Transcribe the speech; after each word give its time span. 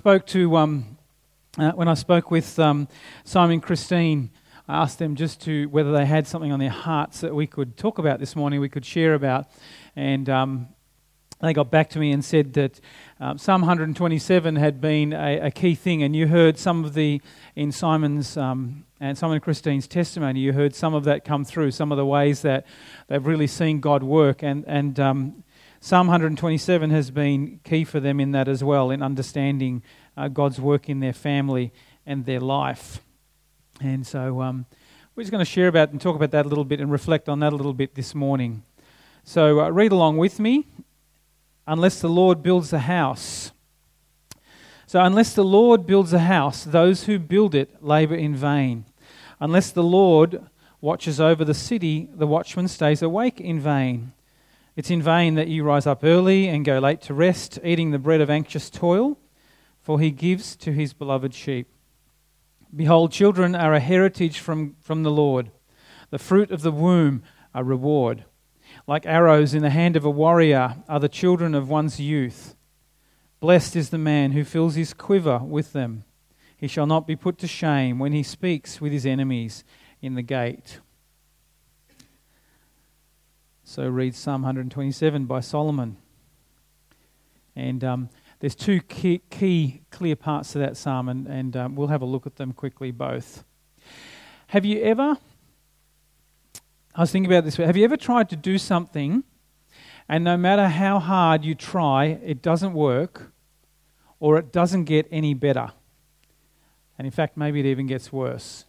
spoke 0.00 0.24
to 0.24 0.56
um, 0.56 0.96
uh, 1.58 1.72
when 1.72 1.88
I 1.88 1.94
spoke 1.94 2.30
with 2.30 2.56
um, 2.60 2.86
Simon 3.24 3.60
Christine, 3.60 4.30
I 4.68 4.82
asked 4.82 5.00
them 5.00 5.16
just 5.16 5.40
to 5.40 5.66
whether 5.70 5.90
they 5.90 6.06
had 6.06 6.24
something 6.28 6.52
on 6.52 6.60
their 6.60 6.70
hearts 6.70 7.20
that 7.22 7.34
we 7.34 7.48
could 7.48 7.76
talk 7.76 7.98
about 7.98 8.20
this 8.20 8.36
morning, 8.36 8.60
we 8.60 8.68
could 8.68 8.86
share 8.86 9.14
about, 9.14 9.48
and 9.96 10.28
um, 10.28 10.68
they 11.40 11.52
got 11.52 11.72
back 11.72 11.90
to 11.90 11.98
me 11.98 12.12
and 12.12 12.24
said 12.24 12.52
that 12.52 12.78
um, 13.18 13.38
Psalm 13.38 13.62
127 13.62 14.54
had 14.54 14.80
been 14.80 15.12
a, 15.12 15.40
a, 15.40 15.50
key 15.50 15.74
thing, 15.74 16.04
and 16.04 16.14
you 16.14 16.28
heard 16.28 16.58
some 16.58 16.84
of 16.84 16.94
the 16.94 17.20
in 17.56 17.72
Simon's 17.72 18.36
um, 18.36 18.84
and 19.00 19.18
Simon 19.18 19.40
Christine's 19.40 19.88
testimony. 19.88 20.38
You 20.38 20.52
heard 20.52 20.76
some 20.76 20.94
of 20.94 21.02
that 21.04 21.24
come 21.24 21.44
through, 21.44 21.72
some 21.72 21.90
of 21.90 21.98
the 21.98 22.06
ways 22.06 22.42
that 22.42 22.66
they've 23.08 23.26
really 23.26 23.48
seen 23.48 23.80
God 23.80 24.04
work, 24.04 24.44
and 24.44 24.64
and 24.68 25.00
um, 25.00 25.42
Psalm 25.80 26.08
127 26.08 26.90
has 26.90 27.12
been 27.12 27.60
key 27.62 27.84
for 27.84 28.00
them 28.00 28.18
in 28.18 28.32
that 28.32 28.48
as 28.48 28.64
well, 28.64 28.90
in 28.90 29.00
understanding 29.00 29.82
uh, 30.16 30.26
God's 30.26 30.60
work 30.60 30.88
in 30.88 30.98
their 30.98 31.12
family 31.12 31.72
and 32.04 32.26
their 32.26 32.40
life. 32.40 33.00
And 33.80 34.04
so 34.04 34.42
um, 34.42 34.66
we're 35.14 35.22
just 35.22 35.30
going 35.30 35.44
to 35.44 35.50
share 35.50 35.68
about 35.68 35.90
and 35.90 36.00
talk 36.00 36.16
about 36.16 36.32
that 36.32 36.46
a 36.46 36.48
little 36.48 36.64
bit 36.64 36.80
and 36.80 36.90
reflect 36.90 37.28
on 37.28 37.38
that 37.40 37.52
a 37.52 37.56
little 37.56 37.72
bit 37.72 37.94
this 37.94 38.12
morning. 38.12 38.64
So 39.22 39.60
uh, 39.60 39.68
read 39.70 39.92
along 39.92 40.16
with 40.16 40.40
me. 40.40 40.66
Unless 41.66 42.00
the 42.00 42.08
Lord 42.08 42.42
builds 42.42 42.72
a 42.72 42.78
house. 42.78 43.52
So, 44.86 45.04
unless 45.04 45.34
the 45.34 45.44
Lord 45.44 45.86
builds 45.86 46.14
a 46.14 46.18
house, 46.18 46.64
those 46.64 47.04
who 47.04 47.18
build 47.18 47.54
it 47.54 47.84
labor 47.84 48.14
in 48.14 48.34
vain. 48.34 48.86
Unless 49.38 49.72
the 49.72 49.82
Lord 49.82 50.46
watches 50.80 51.20
over 51.20 51.44
the 51.44 51.52
city, 51.52 52.08
the 52.14 52.26
watchman 52.26 52.68
stays 52.68 53.02
awake 53.02 53.38
in 53.38 53.60
vain. 53.60 54.12
It's 54.78 54.92
in 54.92 55.02
vain 55.02 55.34
that 55.34 55.48
you 55.48 55.64
rise 55.64 55.88
up 55.88 56.04
early 56.04 56.46
and 56.46 56.64
go 56.64 56.78
late 56.78 57.00
to 57.00 57.12
rest, 57.12 57.58
eating 57.64 57.90
the 57.90 57.98
bread 57.98 58.20
of 58.20 58.30
anxious 58.30 58.70
toil, 58.70 59.18
for 59.80 59.98
he 59.98 60.12
gives 60.12 60.54
to 60.54 60.72
his 60.72 60.92
beloved 60.92 61.34
sheep. 61.34 61.66
Behold, 62.72 63.10
children 63.10 63.56
are 63.56 63.74
a 63.74 63.80
heritage 63.80 64.38
from, 64.38 64.76
from 64.80 65.02
the 65.02 65.10
Lord, 65.10 65.50
the 66.10 66.18
fruit 66.20 66.52
of 66.52 66.62
the 66.62 66.70
womb 66.70 67.24
a 67.52 67.64
reward. 67.64 68.22
Like 68.86 69.04
arrows 69.04 69.52
in 69.52 69.62
the 69.62 69.70
hand 69.70 69.96
of 69.96 70.04
a 70.04 70.10
warrior 70.10 70.76
are 70.88 71.00
the 71.00 71.08
children 71.08 71.56
of 71.56 71.68
one's 71.68 71.98
youth. 71.98 72.54
Blessed 73.40 73.74
is 73.74 73.90
the 73.90 73.98
man 73.98 74.30
who 74.30 74.44
fills 74.44 74.76
his 74.76 74.94
quiver 74.94 75.38
with 75.38 75.72
them. 75.72 76.04
He 76.56 76.68
shall 76.68 76.86
not 76.86 77.04
be 77.04 77.16
put 77.16 77.36
to 77.38 77.48
shame 77.48 77.98
when 77.98 78.12
he 78.12 78.22
speaks 78.22 78.80
with 78.80 78.92
his 78.92 79.06
enemies 79.06 79.64
in 80.00 80.14
the 80.14 80.22
gate. 80.22 80.78
So 83.70 83.86
read 83.86 84.14
Psalm 84.14 84.40
127 84.40 85.26
by 85.26 85.40
Solomon. 85.40 85.98
And 87.54 87.84
um, 87.84 88.08
there's 88.40 88.54
two 88.54 88.80
key, 88.80 89.20
key, 89.28 89.82
clear 89.90 90.16
parts 90.16 90.52
to 90.52 90.58
that 90.60 90.78
psalm, 90.78 91.10
and, 91.10 91.26
and 91.26 91.54
um, 91.54 91.74
we'll 91.74 91.88
have 91.88 92.00
a 92.00 92.06
look 92.06 92.26
at 92.26 92.36
them 92.36 92.54
quickly 92.54 92.92
both. 92.92 93.44
Have 94.46 94.64
you 94.64 94.80
ever, 94.80 95.18
I 96.94 97.00
was 97.02 97.12
thinking 97.12 97.30
about 97.30 97.44
this, 97.44 97.56
have 97.56 97.76
you 97.76 97.84
ever 97.84 97.98
tried 97.98 98.30
to 98.30 98.36
do 98.36 98.56
something 98.56 99.22
and 100.08 100.24
no 100.24 100.38
matter 100.38 100.68
how 100.68 100.98
hard 100.98 101.44
you 101.44 101.54
try, 101.54 102.06
it 102.06 102.40
doesn't 102.40 102.72
work 102.72 103.34
or 104.18 104.38
it 104.38 104.50
doesn't 104.50 104.84
get 104.84 105.06
any 105.10 105.34
better? 105.34 105.72
And 106.96 107.06
in 107.06 107.12
fact, 107.12 107.36
maybe 107.36 107.60
it 107.60 107.66
even 107.66 107.86
gets 107.86 108.10
worse. 108.10 108.64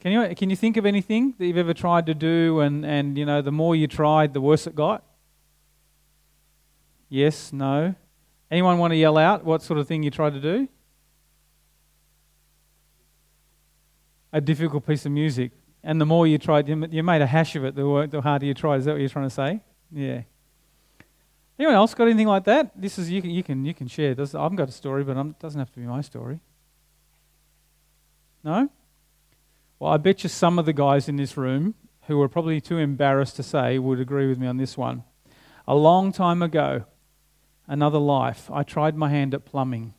Can 0.00 0.12
you, 0.12 0.34
can 0.34 0.50
you 0.50 0.56
think 0.56 0.76
of 0.76 0.86
anything 0.86 1.34
that 1.38 1.46
you've 1.46 1.56
ever 1.56 1.74
tried 1.74 2.06
to 2.06 2.14
do 2.14 2.60
and, 2.60 2.84
and, 2.84 3.16
you 3.18 3.24
know, 3.24 3.42
the 3.42 3.50
more 3.52 3.74
you 3.74 3.86
tried, 3.86 4.34
the 4.34 4.40
worse 4.40 4.66
it 4.66 4.74
got? 4.74 5.04
Yes, 7.08 7.52
no. 7.52 7.94
Anyone 8.50 8.78
want 8.78 8.92
to 8.92 8.96
yell 8.96 9.16
out 9.16 9.44
what 9.44 9.62
sort 9.62 9.78
of 9.78 9.88
thing 9.88 10.02
you 10.02 10.10
tried 10.10 10.34
to 10.34 10.40
do? 10.40 10.68
A 14.32 14.40
difficult 14.40 14.86
piece 14.86 15.06
of 15.06 15.12
music. 15.12 15.52
And 15.82 16.00
the 16.00 16.06
more 16.06 16.26
you 16.26 16.38
tried, 16.38 16.68
you 16.68 16.76
made 16.76 17.22
a 17.22 17.26
hash 17.26 17.56
of 17.56 17.64
it, 17.64 17.74
the, 17.74 18.08
the 18.10 18.20
harder 18.20 18.44
you 18.44 18.54
tried. 18.54 18.78
Is 18.78 18.84
that 18.84 18.92
what 18.92 19.00
you're 19.00 19.08
trying 19.08 19.26
to 19.26 19.34
say? 19.34 19.60
Yeah. 19.92 20.22
Anyone 21.58 21.76
else 21.76 21.94
got 21.94 22.04
anything 22.04 22.26
like 22.26 22.44
that? 22.44 22.70
This 22.76 22.98
is 22.98 23.10
you 23.10 23.22
can 23.22 23.30
you 23.30 23.42
can 23.42 23.64
you 23.64 23.72
can 23.72 23.88
share. 23.88 24.14
This, 24.14 24.34
I've 24.34 24.54
got 24.56 24.68
a 24.68 24.72
story, 24.72 25.04
but 25.04 25.16
it 25.16 25.38
doesn't 25.38 25.58
have 25.58 25.72
to 25.72 25.78
be 25.78 25.86
my 25.86 26.02
story. 26.02 26.40
No. 28.44 28.68
Well, 29.78 29.92
I 29.92 29.98
bet 29.98 30.22
you 30.22 30.30
some 30.30 30.58
of 30.58 30.64
the 30.64 30.72
guys 30.72 31.08
in 31.08 31.16
this 31.16 31.36
room 31.36 31.74
who 32.06 32.20
are 32.22 32.28
probably 32.28 32.60
too 32.60 32.78
embarrassed 32.78 33.36
to 33.36 33.42
say 33.42 33.78
would 33.78 34.00
agree 34.00 34.26
with 34.26 34.38
me 34.38 34.46
on 34.46 34.56
this 34.56 34.76
one. 34.78 35.04
A 35.68 35.74
long 35.74 36.12
time 36.12 36.42
ago, 36.42 36.84
another 37.66 37.98
life, 37.98 38.50
I 38.50 38.62
tried 38.62 38.96
my 38.96 39.10
hand 39.10 39.34
at 39.34 39.44
plumbing. 39.44 39.92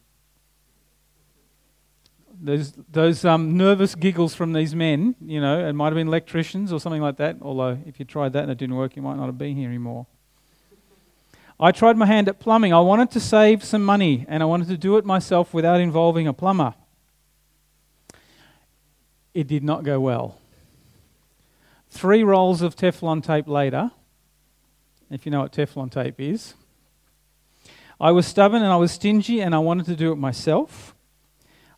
There's 2.39 2.73
those 2.91 3.25
um, 3.25 3.57
nervous 3.57 3.93
giggles 3.93 4.33
from 4.33 4.53
these 4.53 4.73
men, 4.73 5.15
you 5.21 5.41
know, 5.41 5.67
it 5.67 5.73
might 5.73 5.87
have 5.87 5.95
been 5.95 6.07
electricians 6.07 6.71
or 6.71 6.79
something 6.79 7.01
like 7.01 7.17
that, 7.17 7.37
although 7.41 7.79
if 7.85 7.99
you 7.99 8.05
tried 8.05 8.33
that 8.33 8.43
and 8.43 8.51
it 8.51 8.57
didn't 8.57 8.75
work, 8.75 8.95
you 8.95 9.01
might 9.01 9.17
not 9.17 9.25
have 9.25 9.37
been 9.37 9.55
here 9.55 9.67
anymore. 9.67 10.07
I 11.59 11.71
tried 11.71 11.97
my 11.97 12.05
hand 12.05 12.29
at 12.29 12.39
plumbing. 12.39 12.73
I 12.73 12.79
wanted 12.79 13.09
to 13.11 13.19
save 13.19 13.63
some 13.63 13.83
money 13.83 14.25
and 14.27 14.43
I 14.43 14.45
wanted 14.45 14.67
to 14.69 14.77
do 14.77 14.97
it 14.97 15.05
myself 15.05 15.53
without 15.53 15.81
involving 15.81 16.27
a 16.27 16.33
plumber 16.33 16.75
it 19.37 19.45
did 19.45 19.63
not 19.63 19.83
go 19.83 19.99
well. 19.99 20.39
Three 21.91 22.23
rolls 22.23 22.63
of 22.63 22.75
Teflon 22.75 23.23
tape 23.23 23.47
later, 23.47 23.91
if 25.11 25.27
you 25.27 25.31
know 25.31 25.41
what 25.41 25.51
Teflon 25.51 25.91
tape 25.91 26.19
is, 26.19 26.55
I 28.01 28.09
was 28.09 28.25
stubborn 28.25 28.63
and 28.63 28.71
I 28.71 28.77
was 28.77 28.93
stingy 28.93 29.39
and 29.41 29.53
I 29.53 29.59
wanted 29.59 29.85
to 29.85 29.95
do 29.95 30.11
it 30.11 30.15
myself. 30.15 30.95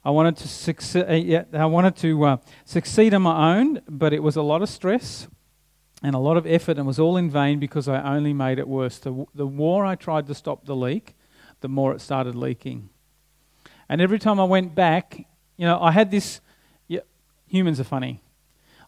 I 0.06 0.10
wanted 0.12 0.38
to 0.38 0.48
succeed. 0.48 1.04
Uh, 1.04 1.44
I 1.58 1.66
wanted 1.66 1.98
to 1.98 2.24
uh, 2.24 2.38
succeed 2.64 3.14
on 3.14 3.24
my 3.24 3.58
own, 3.58 3.82
but 3.90 4.14
it 4.14 4.24
was 4.24 4.38
a 4.38 4.42
lot 4.42 4.62
of 4.62 4.70
stress 4.70 5.28
and 6.02 6.16
a 6.16 6.20
lot 6.20 6.38
of 6.38 6.48
effort, 6.48 6.78
and 6.78 6.88
was 6.88 6.98
all 6.98 7.18
in 7.18 7.30
vain 7.30 7.60
because 7.60 7.90
I 7.90 8.02
only 8.16 8.32
made 8.32 8.58
it 8.58 8.70
worse. 8.70 9.00
The, 9.00 9.26
the 9.36 9.46
more 9.46 9.86
I 9.86 9.96
tried 9.96 10.28
to 10.28 10.34
stop 10.34 10.66
the 10.66 10.78
leak, 10.78 11.14
the 11.60 11.68
more 11.68 11.94
it 11.94 12.00
started 12.00 12.36
leaking. 12.36 12.90
And 13.90 14.00
every 14.00 14.18
time 14.18 14.40
I 14.40 14.46
went 14.46 14.76
back, 14.76 15.26
you 15.58 15.66
know, 15.66 15.78
I 15.82 15.92
had 15.92 16.10
this 16.10 16.40
Humans 17.50 17.80
are 17.80 17.84
funny. 17.84 18.22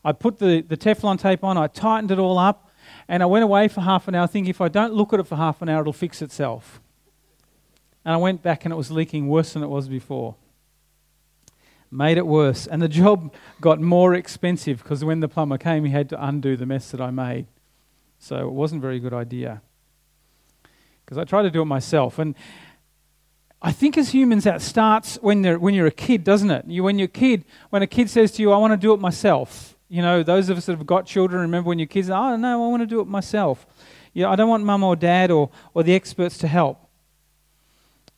I 0.04 0.14
put 0.14 0.40
the, 0.40 0.62
the 0.62 0.78
Teflon 0.78 1.20
tape 1.20 1.44
on, 1.44 1.58
I 1.58 1.68
tightened 1.68 2.12
it 2.12 2.20
all 2.20 2.38
up, 2.38 2.72
and 3.08 3.22
I 3.22 3.26
went 3.26 3.44
away 3.44 3.68
for 3.68 3.82
half 3.82 4.08
an 4.08 4.16
hour 4.16 4.28
thinking 4.28 4.50
if 4.50 4.62
I 4.62 4.68
don't 4.68 4.94
look 4.94 5.14
at 5.14 5.20
it 5.20 5.28
for 5.28 5.36
half 5.36 5.62
an 5.62 5.70
hour, 5.70 5.82
it'll 5.82 5.94
fix 5.94 6.22
itself. 6.22 6.82
And 8.04 8.14
I 8.14 8.18
went 8.18 8.42
back 8.42 8.66
and 8.66 8.74
it 8.74 8.78
was 8.78 8.90
leaking 8.90 9.28
worse 9.28 9.54
than 9.54 9.64
it 9.64 9.68
was 9.68 9.88
before. 9.88 10.36
Made 11.92 12.18
it 12.18 12.26
worse. 12.26 12.68
And 12.68 12.82
the 12.82 12.88
job 12.88 13.34
got 13.60 13.80
more 13.80 14.16
expensive 14.16 14.82
because 14.82 15.04
when 15.04 15.20
the 15.20 15.28
plumber 15.28 15.58
came, 15.58 15.86
he 15.86 15.92
had 15.92 16.10
to 16.10 16.26
undo 16.26 16.56
the 16.56 16.66
mess 16.66 16.90
that 16.92 17.02
I 17.02 17.12
made. 17.12 17.48
So 18.18 18.48
it 18.48 18.52
wasn't 18.52 18.80
a 18.80 18.82
very 18.82 19.00
good 19.00 19.14
idea. 19.14 19.62
Because 21.06 21.18
I 21.18 21.26
tried 21.26 21.44
to 21.44 21.52
do 21.52 21.62
it 21.62 21.66
myself. 21.66 22.18
And 22.18 22.34
I 23.62 23.72
think 23.72 23.98
as 23.98 24.10
humans 24.10 24.46
that 24.46 24.62
starts 24.62 25.18
when, 25.22 25.44
when 25.62 25.74
you're 25.74 25.88
a 25.88 25.92
kid, 25.92 26.24
doesn't 26.24 26.50
it? 26.50 26.66
You, 26.68 26.84
when 26.84 26.98
you're 26.98 27.06
a 27.06 27.08
kid, 27.08 27.46
when 27.70 27.84
a 27.84 27.88
kid 27.88 28.10
says 28.10 28.32
to 28.34 28.42
you, 28.42 28.52
I 28.52 28.58
want 28.58 28.74
to 28.74 28.78
do 28.78 28.94
it 28.94 29.00
myself. 29.00 29.78
You 29.88 30.02
know, 30.02 30.24
those 30.24 30.50
of 30.50 30.58
us 30.58 30.66
that 30.66 30.78
have 30.78 30.88
got 30.88 31.06
children, 31.06 31.42
remember 31.42 31.68
when 31.68 31.78
your 31.78 31.88
kids, 31.88 32.10
oh, 32.10 32.36
no, 32.38 32.66
I 32.66 32.68
want 32.70 32.82
to 32.82 32.88
do 32.88 33.02
it 33.02 33.08
myself. 33.08 33.68
You 34.14 34.24
know, 34.24 34.32
I 34.32 34.36
don't 34.36 34.50
want 34.50 34.64
mum 34.64 34.84
or 34.84 34.96
dad 34.96 35.30
or, 35.30 35.52
or 35.74 35.84
the 35.84 35.94
experts 35.94 36.38
to 36.40 36.48
help. 36.48 36.88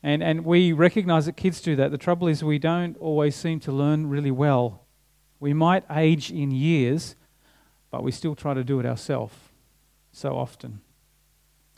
And, 0.01 0.23
and 0.23 0.45
we 0.45 0.71
recognize 0.71 1.25
that 1.25 1.35
kids 1.35 1.61
do 1.61 1.75
that. 1.77 1.91
The 1.91 1.97
trouble 1.97 2.27
is 2.27 2.43
we 2.43 2.59
don't 2.59 2.97
always 2.97 3.35
seem 3.35 3.59
to 3.61 3.71
learn 3.71 4.07
really 4.07 4.31
well. 4.31 4.85
We 5.39 5.53
might 5.53 5.83
age 5.89 6.31
in 6.31 6.51
years, 6.51 7.15
but 7.91 8.03
we 8.03 8.11
still 8.11 8.35
try 8.35 8.53
to 8.53 8.63
do 8.63 8.79
it 8.79 8.85
ourselves 8.85 9.35
so 10.11 10.37
often. 10.37 10.81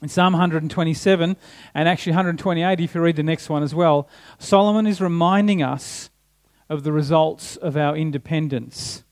In 0.05 0.09
Psalm 0.09 0.33
127 0.33 1.35
and 1.73 1.89
actually 1.89 2.11
128, 2.11 2.79
if 2.79 2.93
you 2.93 3.01
read 3.01 3.15
the 3.15 3.23
next 3.23 3.49
one 3.49 3.63
as 3.63 3.73
well, 3.73 4.07
Solomon 4.37 4.85
is 4.85 5.01
reminding 5.01 5.63
us 5.63 6.11
of 6.69 6.83
the 6.83 6.91
results 6.91 7.55
of 7.55 7.75
our 7.75 7.97
independence. 7.97 9.03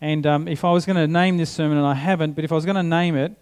And 0.00 0.26
um, 0.26 0.48
if 0.48 0.64
I 0.64 0.72
was 0.72 0.86
going 0.86 0.96
to 0.96 1.06
name 1.06 1.36
this 1.36 1.50
sermon, 1.50 1.78
and 1.78 1.86
I 1.86 1.94
haven't, 1.94 2.32
but 2.32 2.42
if 2.42 2.50
I 2.50 2.56
was 2.56 2.64
going 2.64 2.74
to 2.74 2.82
name 2.82 3.14
it, 3.14 3.36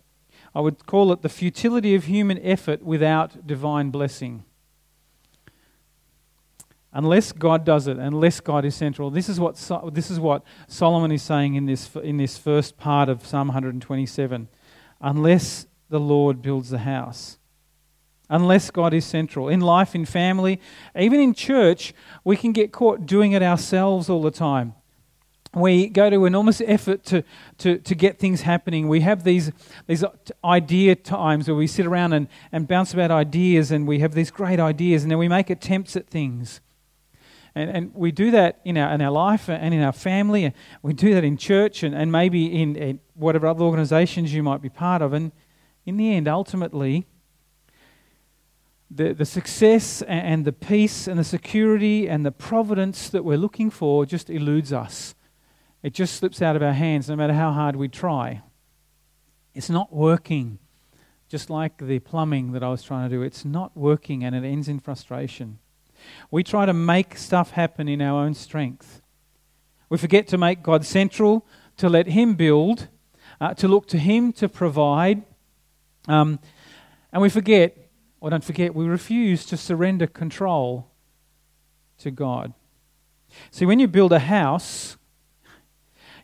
I 0.55 0.61
would 0.61 0.85
call 0.85 1.15
it 1.15 1.23
The 1.23 1.31
Futility 1.31 1.95
of 1.95 2.05
Human 2.05 2.39
Effort 2.43 2.83
Without 2.83 3.47
Divine 3.47 3.89
Blessing. 3.89 4.45
Unless 6.93 7.33
God 7.33 7.65
does 7.65 7.87
it, 7.87 7.97
unless 7.97 8.41
God 8.41 8.67
is 8.67 8.75
central. 8.75 9.09
This 9.09 9.31
is 9.31 9.41
what, 9.41 9.55
this 9.95 10.11
is 10.11 10.21
what 10.21 10.45
Solomon 10.69 11.11
is 11.11 11.23
saying 11.23 11.55
in 11.55 11.65
this, 11.65 11.97
in 11.97 12.19
this 12.19 12.37
first 12.37 12.77
part 12.77 13.09
of 13.09 13.27
Psalm 13.27 13.49
127. 13.49 14.47
Unless 15.01 15.67
the 15.93 16.01
Lord 16.01 16.43
builds 16.43 16.71
the 16.71 16.79
house. 16.79 17.39
Unless 18.29 18.71
God 18.71 18.95
is 18.95 19.05
central. 19.05 19.49
In 19.49 19.61
life, 19.61 19.95
in 19.95 20.07
family, 20.07 20.59
even 20.99 21.21
in 21.21 21.35
church, 21.35 21.93
we 22.25 22.37
can 22.37 22.53
get 22.53 22.73
caught 22.73 23.05
doing 23.07 23.33
it 23.33 23.43
ourselves 23.43 24.09
all 24.09 24.23
the 24.23 24.31
time. 24.31 24.75
We 25.55 25.89
go 25.89 26.09
to 26.09 26.25
enormous 26.25 26.63
effort 26.63 27.05
to, 27.05 27.25
to, 27.59 27.77
to 27.77 27.95
get 27.95 28.19
things 28.19 28.41
happening. 28.41 28.89
We 28.89 29.01
have 29.01 29.23
these, 29.23 29.53
these 29.87 30.03
idea 30.43 30.97
times 30.97 31.47
where 31.47 31.55
we 31.55 31.67
sit 31.67 31.85
around 31.85 32.15
and, 32.15 32.27
and 32.51 32.67
bounce 32.67 32.95
about 32.95 33.11
ideas 33.11 33.71
and 33.71 33.87
we 33.87 33.99
have 33.99 34.15
these 34.15 34.31
great 34.31 34.59
ideas 34.59 35.03
and 35.03 35.11
then 35.11 35.19
we 35.19 35.29
make 35.29 35.51
attempts 35.51 35.95
at 35.95 36.07
things. 36.07 36.63
And, 37.55 37.69
and 37.69 37.95
we 37.95 38.13
do 38.13 38.31
that 38.31 38.61
in 38.65 38.79
our, 38.79 38.95
in 38.95 39.03
our 39.03 39.11
life 39.11 39.51
and 39.51 39.75
in 39.75 39.83
our 39.83 39.93
family. 39.93 40.55
We 40.81 40.95
do 40.95 41.13
that 41.13 41.23
in 41.23 41.37
church 41.37 41.83
and, 41.83 41.95
and 41.95 42.11
maybe 42.11 42.63
in, 42.63 42.77
in 42.77 43.01
whatever 43.13 43.47
other 43.47 43.65
organizations 43.65 44.33
you 44.33 44.43
might 44.43 44.63
be 44.63 44.71
part 44.71 45.03
of. 45.03 45.13
And 45.13 45.33
in 45.85 45.97
the 45.97 46.13
end, 46.15 46.29
ultimately, 46.29 47.07
the, 48.91 49.15
the 49.15 49.25
success 49.25 50.03
and 50.03 50.45
the 50.45 50.53
peace 50.53 51.07
and 51.09 51.19
the 51.19 51.25
security 51.25 52.09
and 52.09 52.27
the 52.27 52.33
providence 52.33 53.09
that 53.09 53.25
we're 53.25 53.39
looking 53.39 53.71
for 53.71 54.05
just 54.05 54.29
eludes 54.29 54.73
us. 54.73 55.15
It 55.83 55.95
just 55.95 56.15
slips 56.15 56.43
out 56.43 56.57
of 56.57 56.63
our 56.63 56.73
hands 56.73 57.09
no 57.09 57.17
matter 57.17 57.33
how 57.33 57.53
hard 57.53 57.77
we 57.77 57.89
try. 57.89 58.43
It's 59.55 59.71
not 59.71 59.93
working. 59.93 60.59
Just 61.29 61.51
like 61.51 61.79
the 61.79 61.99
plumbing 61.99 62.53
that 62.53 62.63
I 62.63 62.69
was 62.69 62.83
trying 62.83 63.09
to 63.09 63.17
do, 63.17 63.23
it's 63.23 63.45
not 63.45 63.77
working 63.77 64.23
and 64.23 64.35
it 64.35 64.45
ends 64.45 64.69
in 64.69 64.79
frustration. 64.79 65.59
We 66.31 66.45
try 66.45 66.67
to 66.67 66.75
make 66.75 67.17
stuff 67.17 67.53
happen 67.53 67.89
in 67.89 68.03
our 68.03 68.23
own 68.23 68.35
strength. 68.35 69.01
We 69.89 69.99
forget 69.99 70.27
to 70.29 70.39
make 70.39 70.63
God 70.63 70.85
central, 70.85 71.47
to 71.79 71.89
let 71.89 72.09
Him 72.09 72.35
build, 72.35 72.89
uh, 73.41 73.55
to 73.55 73.69
look 73.69 73.87
to 73.89 73.99
Him 73.99 74.33
to 74.35 74.49
provide. 74.49 75.23
Um, 76.09 76.39
and 77.13 77.23
we 77.23 77.29
forget, 77.29 77.77
or 78.21 78.31
don't 78.31 78.45
forget, 78.45 78.75
we 78.75 78.85
refuse 78.85 79.45
to 79.47 79.57
surrender 79.57 80.07
control 80.07 80.91
to 81.99 82.11
God. 82.11 82.53
See, 83.51 83.65
when 83.65 83.79
you 83.79 83.89
build 83.89 84.13
a 84.13 84.19
house, 84.19 84.97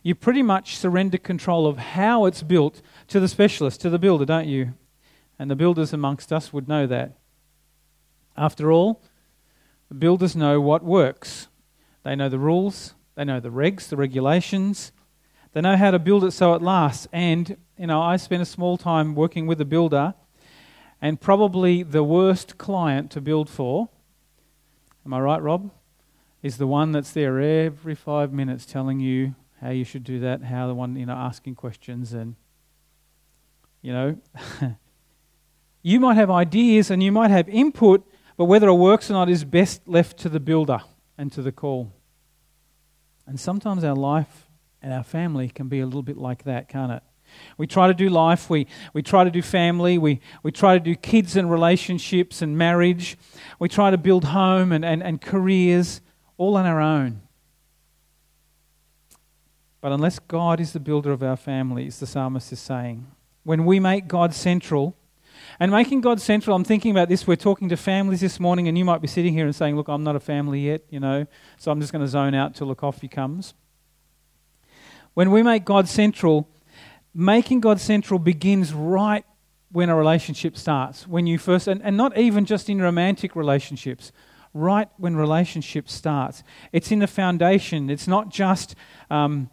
you 0.03 0.15
pretty 0.15 0.43
much 0.43 0.77
surrender 0.77 1.17
control 1.17 1.67
of 1.67 1.77
how 1.77 2.25
it's 2.25 2.43
built 2.43 2.81
to 3.07 3.19
the 3.19 3.27
specialist, 3.27 3.81
to 3.81 3.89
the 3.89 3.99
builder, 3.99 4.25
don't 4.25 4.47
you? 4.47 4.73
And 5.37 5.49
the 5.49 5.55
builders 5.55 5.93
amongst 5.93 6.31
us 6.31 6.53
would 6.53 6.67
know 6.67 6.87
that. 6.87 7.17
After 8.37 8.71
all, 8.71 9.01
the 9.89 9.95
builders 9.95 10.35
know 10.35 10.61
what 10.61 10.83
works. 10.83 11.47
They 12.03 12.15
know 12.15 12.29
the 12.29 12.39
rules, 12.39 12.93
they 13.15 13.25
know 13.25 13.39
the 13.39 13.49
regs, 13.49 13.89
the 13.89 13.97
regulations. 13.97 14.91
They 15.53 15.61
know 15.61 15.77
how 15.77 15.91
to 15.91 15.99
build 15.99 16.23
it 16.23 16.31
so 16.31 16.53
it 16.53 16.61
lasts. 16.61 17.07
And, 17.11 17.57
you 17.77 17.87
know, 17.87 18.01
I 18.01 18.17
spent 18.17 18.41
a 18.41 18.45
small 18.45 18.77
time 18.77 19.15
working 19.15 19.47
with 19.47 19.59
a 19.59 19.65
builder, 19.65 20.13
and 21.01 21.19
probably 21.19 21.81
the 21.81 22.03
worst 22.03 22.57
client 22.57 23.09
to 23.11 23.21
build 23.21 23.49
for, 23.49 23.89
am 25.05 25.13
I 25.13 25.19
right, 25.19 25.41
Rob? 25.41 25.71
Is 26.43 26.57
the 26.57 26.67
one 26.67 26.91
that's 26.91 27.11
there 27.11 27.39
every 27.39 27.95
five 27.95 28.31
minutes 28.31 28.65
telling 28.65 28.99
you 28.99 29.35
how 29.61 29.71
you 29.71 29.83
should 29.83 30.03
do 30.03 30.19
that, 30.19 30.43
how 30.43 30.67
the 30.67 30.75
one, 30.75 30.95
you 30.95 31.05
know, 31.05 31.13
asking 31.13 31.55
questions 31.55 32.13
and, 32.13 32.35
you 33.81 33.91
know, 33.91 34.17
you 35.81 35.99
might 35.99 36.15
have 36.15 36.29
ideas 36.29 36.91
and 36.91 37.01
you 37.01 37.11
might 37.11 37.31
have 37.31 37.49
input, 37.49 38.07
but 38.37 38.45
whether 38.45 38.67
it 38.67 38.75
works 38.75 39.09
or 39.09 39.13
not 39.13 39.29
is 39.29 39.43
best 39.43 39.87
left 39.87 40.17
to 40.19 40.29
the 40.29 40.39
builder 40.39 40.79
and 41.17 41.31
to 41.31 41.41
the 41.41 41.51
call. 41.51 41.91
And 43.25 43.39
sometimes 43.39 43.83
our 43.83 43.95
life 43.95 44.48
and 44.81 44.93
our 44.93 45.03
family 45.03 45.49
can 45.49 45.67
be 45.67 45.79
a 45.79 45.85
little 45.85 46.03
bit 46.03 46.17
like 46.17 46.43
that, 46.43 46.69
can't 46.69 46.91
it? 46.91 47.03
We 47.57 47.67
try 47.67 47.87
to 47.87 47.93
do 47.93 48.09
life, 48.09 48.49
we, 48.49 48.67
we 48.93 49.03
try 49.03 49.23
to 49.23 49.31
do 49.31 49.41
family, 49.41 49.97
we, 49.97 50.19
we 50.41 50.51
try 50.51 50.73
to 50.73 50.79
do 50.79 50.95
kids 50.95 51.35
and 51.35 51.51
relationships 51.51 52.41
and 52.41 52.57
marriage, 52.57 53.17
we 53.59 53.69
try 53.69 53.91
to 53.91 53.97
build 53.97 54.25
home 54.25 54.71
and, 54.71 54.83
and, 54.83 55.03
and 55.03 55.21
careers 55.21 56.01
all 56.37 56.57
on 56.57 56.65
our 56.65 56.79
own. 56.79 57.21
But 59.81 59.91
unless 59.91 60.19
God 60.19 60.59
is 60.59 60.73
the 60.73 60.79
builder 60.79 61.11
of 61.11 61.23
our 61.23 61.37
families, 61.37 61.99
the 61.99 62.07
psalmist 62.07 62.51
is 62.51 62.59
saying, 62.59 63.07
when 63.43 63.65
we 63.65 63.79
make 63.79 64.07
God 64.07 64.33
central, 64.33 64.95
and 65.59 65.71
making 65.71 66.01
God 66.01 66.19
central, 66.21 66.55
I'm 66.55 66.63
thinking 66.63 66.91
about 66.91 67.09
this. 67.09 67.25
We're 67.25 67.35
talking 67.35 67.69
to 67.69 67.77
families 67.77 68.21
this 68.21 68.39
morning, 68.39 68.67
and 68.67 68.77
you 68.77 68.85
might 68.85 69.01
be 69.01 69.07
sitting 69.07 69.33
here 69.33 69.45
and 69.45 69.55
saying, 69.55 69.75
Look, 69.75 69.87
I'm 69.87 70.03
not 70.03 70.15
a 70.15 70.19
family 70.19 70.61
yet, 70.61 70.83
you 70.89 70.99
know, 70.99 71.25
so 71.57 71.71
I'm 71.71 71.79
just 71.79 71.91
going 71.91 72.03
to 72.03 72.07
zone 72.07 72.33
out 72.33 72.55
till 72.55 72.67
the 72.67 72.75
coffee 72.75 73.07
comes. 73.07 73.53
When 75.19 75.31
we 75.31 75.43
make 75.43 75.65
God 75.65 75.89
central, 75.89 76.47
making 77.13 77.59
God 77.59 77.81
central 77.81 78.19
begins 78.19 78.71
right 78.71 79.25
when 79.69 79.89
a 79.89 79.95
relationship 79.97 80.55
starts. 80.55 81.05
When 81.09 81.27
you 81.27 81.37
first, 81.37 81.67
and, 81.67 81.81
and 81.83 81.97
not 81.97 82.17
even 82.17 82.45
just 82.45 82.69
in 82.69 82.81
romantic 82.81 83.35
relationships, 83.35 84.13
right 84.53 84.87
when 84.95 85.17
relationship 85.17 85.89
starts. 85.89 86.41
It's 86.71 86.89
in 86.89 86.99
the 86.99 87.07
foundation. 87.07 87.89
It's 87.89 88.07
not 88.07 88.29
just 88.29 88.75
um, 89.11 89.49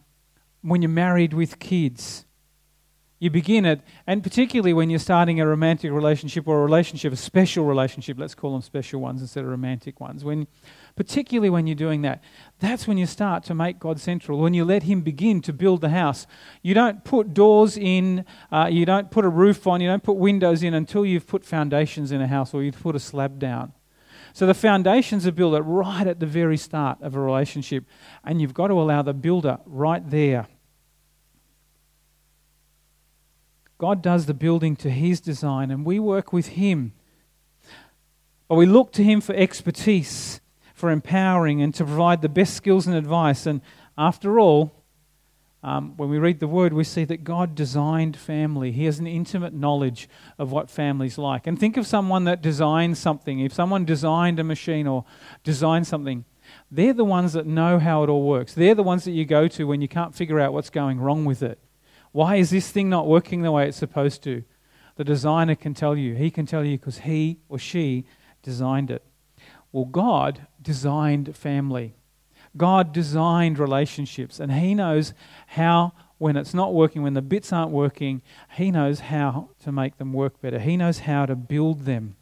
when 0.63 0.83
you're 0.83 0.89
married 0.89 1.35
with 1.35 1.59
kids. 1.59 2.27
You 3.19 3.31
begin 3.31 3.65
it, 3.65 3.81
and 4.07 4.23
particularly 4.23 4.73
when 4.73 4.89
you're 4.89 5.01
starting 5.01 5.41
a 5.41 5.47
romantic 5.49 5.91
relationship 5.91 6.47
or 6.47 6.61
a 6.61 6.65
relationship, 6.65 7.13
a 7.13 7.17
special 7.17 7.65
relationship, 7.65 8.21
let's 8.21 8.37
call 8.37 8.53
them 8.53 8.63
special 8.63 9.01
ones 9.01 9.21
instead 9.21 9.43
of 9.43 9.51
romantic 9.51 9.99
ones. 9.99 10.23
When, 10.23 10.47
particularly 10.97 11.51
when 11.51 11.67
you're 11.67 11.77
doing 11.77 12.03
that, 12.03 12.23
that's 12.59 12.89
when 12.89 12.99
you 12.99 13.07
start 13.07 13.45
to 13.45 13.55
make 13.55 13.79
God 13.79 14.01
central. 14.01 14.39
When 14.39 14.55
you 14.55 14.65
let 14.65 14.83
Him 14.83 15.03
begin 15.03 15.41
to 15.43 15.53
build 15.53 15.81
the 15.81 15.91
house, 15.91 16.27
you 16.63 16.75
don't 16.75 17.05
put 17.05 17.35
doors 17.35 17.77
in, 17.77 18.25
uh, 18.51 18.69
you 18.71 18.85
don't 18.85 19.11
put 19.11 19.25
a 19.25 19.29
roof 19.29 19.67
on, 19.67 19.81
you 19.81 19.89
don't 19.89 20.03
put 20.03 20.17
windows 20.17 20.63
in 20.63 20.75
until 20.75 21.07
you've 21.07 21.27
put 21.27 21.45
foundations 21.45 22.11
in 22.11 22.21
a 22.21 22.27
house 22.27 22.53
or 22.53 22.63
you've 22.63 22.81
put 22.81 22.97
a 22.97 23.01
slab 23.01 23.39
down. 23.39 23.73
So 24.33 24.47
the 24.47 24.55
foundations 24.55 25.27
are 25.27 25.33
built 25.33 25.63
right 25.65 26.07
at 26.07 26.21
the 26.21 26.27
very 26.27 26.57
start 26.57 27.01
of 27.01 27.15
a 27.15 27.21
relationship, 27.21 27.85
and 28.25 28.41
you've 28.41 28.55
got 28.55 28.69
to 28.69 28.75
allow 28.75 29.03
the 29.03 29.15
builder 29.15 29.59
right 29.65 30.09
there 30.11 30.49
God 33.79 34.03
does 34.03 34.27
the 34.27 34.35
building 34.35 34.75
to 34.77 34.91
His 34.91 35.21
design, 35.21 35.71
and 35.71 35.85
we 35.85 35.99
work 35.99 36.33
with 36.33 36.49
Him. 36.49 36.93
But 38.49 38.55
we 38.55 38.67
look 38.67 38.93
to 38.93 39.05
Him 39.05 39.21
for 39.21 39.35
expertise, 39.35 40.41
for 40.77 40.91
empowering, 40.91 41.63
and 41.63 41.75
to 41.75 41.85
provide 41.85 42.21
the 42.21 42.29
best 42.29 42.53
skills 42.53 42.87
and 42.87 42.95
advice. 42.95 43.47
And 43.47 43.63
after 43.97 44.39
all, 44.39 44.85
um, 45.63 45.97
when 45.97 46.11
we 46.11 46.19
read 46.19 46.39
the 46.39 46.47
Word, 46.47 46.75
we 46.75 46.85
see 46.85 47.05
that 47.05 47.25
God 47.25 47.55
designed 47.55 48.15
family. 48.15 48.73
He 48.73 48.85
has 48.85 48.99
an 48.99 49.07
intimate 49.07 49.55
knowledge 49.55 50.07
of 50.39 50.53
what 50.53 50.69
family's 50.69 51.17
like. 51.17 51.47
And 51.47 51.59
think 51.59 51.79
of 51.79 51.87
someone 51.87 52.25
that 52.25 52.43
designs 52.43 52.99
something. 52.99 53.41
If 53.41 53.55
someone 53.55 53.87
designed 53.87 54.39
a 54.39 54.45
machine 54.45 54.87
or 54.87 55.07
designed 55.43 55.87
something, 55.87 56.27
they're 56.71 56.93
the 56.93 57.05
ones 57.05 57.33
that 57.33 57.47
know 57.47 57.79
how 57.79 58.03
it 58.03 58.11
all 58.11 58.23
works. 58.23 58.53
They're 58.53 58.75
the 58.75 58.83
ones 58.83 59.05
that 59.05 59.13
you 59.13 59.25
go 59.25 59.49
to 59.49 59.67
when 59.67 59.81
you 59.81 59.89
can't 59.89 60.15
figure 60.15 60.39
out 60.39 60.53
what's 60.53 60.71
going 60.71 61.01
wrong 61.01 61.25
with 61.25 61.43
it. 61.43 61.59
Why 62.13 62.37
is 62.37 62.51
this 62.51 62.71
thing 62.71 62.91
not 62.91 63.07
working 63.07 63.41
the 63.41 63.51
way 63.51 63.67
it's 63.67 63.79
supposed 63.79 64.23
to? 64.25 64.45
The 64.97 65.05
designer 65.05 65.55
can 65.55 65.73
tell 65.73 65.97
you. 65.97 66.15
He 66.15 66.31
can 66.31 66.45
tell 66.45 66.65
you 66.65 66.77
because 66.77 66.99
he 66.99 67.39
or 67.49 67.59
she 67.59 68.05
designed 68.43 68.91
it. 68.91 69.03
Well, 69.73 69.85
God 69.85 70.47
designed 70.61 71.37
family. 71.37 71.95
God 72.57 72.93
designed 72.93 73.59
relationships, 73.59 74.41
and 74.41 74.53
He 74.53 74.75
knows 74.75 75.13
how, 75.49 75.93
when 76.19 76.37
it's 76.37 76.55
not 76.55 76.73
working, 76.73 77.03
when 77.03 77.15
the 77.15 77.23
bits 77.23 77.53
aren't 77.53 77.71
working, 77.71 78.23
He 78.57 78.71
knows 78.71 79.01
how 79.01 79.51
to 79.61 79.73
make 79.73 79.99
them 79.99 80.13
work 80.13 80.41
better. 80.41 80.59
He 80.59 80.77
knows 80.77 81.01
how 81.01 81.27
to 81.27 81.37
build 81.37 81.85
them. 81.85 82.17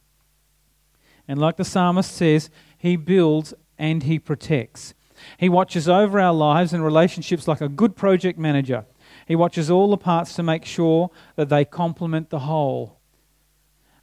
And 1.29 1.41
like 1.41 1.57
the 1.57 1.65
psalmist 1.65 2.11
says, 2.13 2.51
He 2.77 2.97
builds 2.97 3.55
and 3.79 4.03
He 4.03 4.19
protects. 4.19 4.95
He 5.39 5.49
watches 5.49 5.89
over 5.89 6.21
our 6.21 6.35
lives 6.35 6.73
and 6.73 6.85
relationships 6.85 7.47
like 7.47 7.61
a 7.61 7.69
good 7.69 7.97
project 7.97 8.39
manager. 8.39 8.85
He 9.27 9.37
watches 9.37 9.71
all 9.71 9.91
the 9.91 9.97
parts 9.97 10.35
to 10.35 10.43
make 10.43 10.65
sure 10.65 11.11
that 11.37 11.49
they 11.49 11.65
complement 11.65 12.31
the 12.31 12.41
whole 12.41 12.99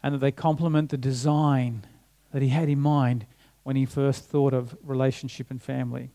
and 0.02 0.16
that 0.16 0.20
they 0.20 0.32
complement 0.32 0.90
the 0.90 0.98
design 0.98 1.86
that 2.32 2.42
he 2.42 2.48
had 2.48 2.70
in 2.70 2.80
mind 2.80 3.26
when 3.64 3.76
he 3.76 3.86
first 3.86 4.26
thought 4.26 4.54
of 4.54 4.76
relationship 4.84 5.52
and 5.52 5.62
family. 5.62 6.12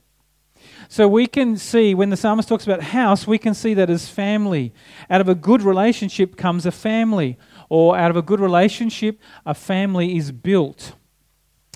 So 0.88 1.06
we 1.06 1.26
can 1.26 1.56
see, 1.56 1.94
when 1.94 2.10
the 2.10 2.16
psalmist 2.16 2.48
talks 2.48 2.64
about 2.64 2.82
house, 2.82 3.26
we 3.26 3.38
can 3.38 3.54
see 3.54 3.74
that 3.74 3.90
as 3.90 4.08
family. 4.08 4.72
Out 5.10 5.20
of 5.20 5.28
a 5.28 5.34
good 5.34 5.62
relationship 5.62 6.36
comes 6.36 6.64
a 6.64 6.72
family, 6.72 7.38
or 7.68 7.96
out 7.96 8.10
of 8.10 8.16
a 8.16 8.22
good 8.22 8.40
relationship, 8.40 9.20
a 9.44 9.54
family 9.54 10.16
is 10.16 10.32
built. 10.32 10.94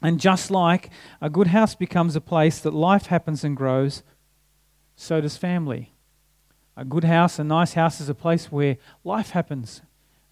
And 0.03 0.19
just 0.19 0.51
like 0.51 0.91
a 1.21 1.29
good 1.29 1.49
house 1.49 1.75
becomes 1.75 2.17
a 2.17 2.21
place 2.21 2.59
that 2.61 2.73
life 2.73 3.07
happens 3.07 3.45
and 3.45 3.57
grows, 3.57 4.03
so 4.97 5.21
does 5.21 5.37
family. 5.37 5.93
A 6.77 6.85
good 6.85 7.05
house, 7.05 7.39
a 7.39 7.45
nice 7.45 7.75
house, 7.75 8.01
is 8.01 8.09
a 8.09 8.15
place 8.15 8.51
where 8.51 8.79
life 9.05 9.31
happens, 9.31 9.83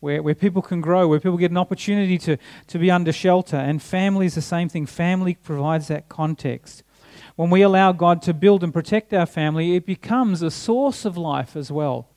where, 0.00 0.22
where 0.22 0.34
people 0.34 0.62
can 0.62 0.80
grow, 0.80 1.08
where 1.08 1.20
people 1.20 1.36
get 1.36 1.50
an 1.50 1.56
opportunity 1.56 2.18
to, 2.18 2.36
to 2.68 2.78
be 2.78 2.90
under 2.90 3.12
shelter. 3.12 3.56
And 3.56 3.82
family 3.82 4.26
is 4.26 4.34
the 4.34 4.42
same 4.42 4.68
thing. 4.68 4.86
Family 4.86 5.34
provides 5.34 5.88
that 5.88 6.08
context. 6.08 6.82
When 7.36 7.50
we 7.50 7.62
allow 7.62 7.92
God 7.92 8.22
to 8.22 8.34
build 8.34 8.64
and 8.64 8.72
protect 8.72 9.12
our 9.12 9.26
family, 9.26 9.76
it 9.76 9.86
becomes 9.86 10.42
a 10.42 10.50
source 10.50 11.04
of 11.04 11.16
life 11.16 11.56
as 11.56 11.70
well 11.70 12.08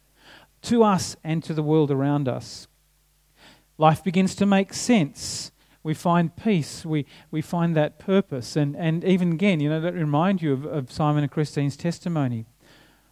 to 0.64 0.84
us 0.84 1.16
and 1.24 1.44
to 1.44 1.54
the 1.54 1.64
world 1.64 1.92
around 1.92 2.28
us. 2.28 2.68
Life 3.78 4.04
begins 4.04 4.36
to 4.36 4.46
make 4.46 4.74
sense. 4.74 5.52
We 5.84 5.96
find 5.96 6.36
peace. 6.36 6.86
We, 6.86 7.08
we 7.32 7.42
find 7.42 7.76
that 7.76 7.98
purpose. 7.98 8.56
And, 8.56 8.76
and 8.76 9.04
even 9.04 9.32
again, 9.32 9.60
you 9.60 9.70
know, 9.70 9.82
that 9.82 9.96
remind 9.96 10.42
you 10.42 10.54
of, 10.54 10.66
of 10.66 10.92
Simon 10.92 11.24
and 11.24 11.32
Christine's 11.32 11.76
testimony 11.76 12.46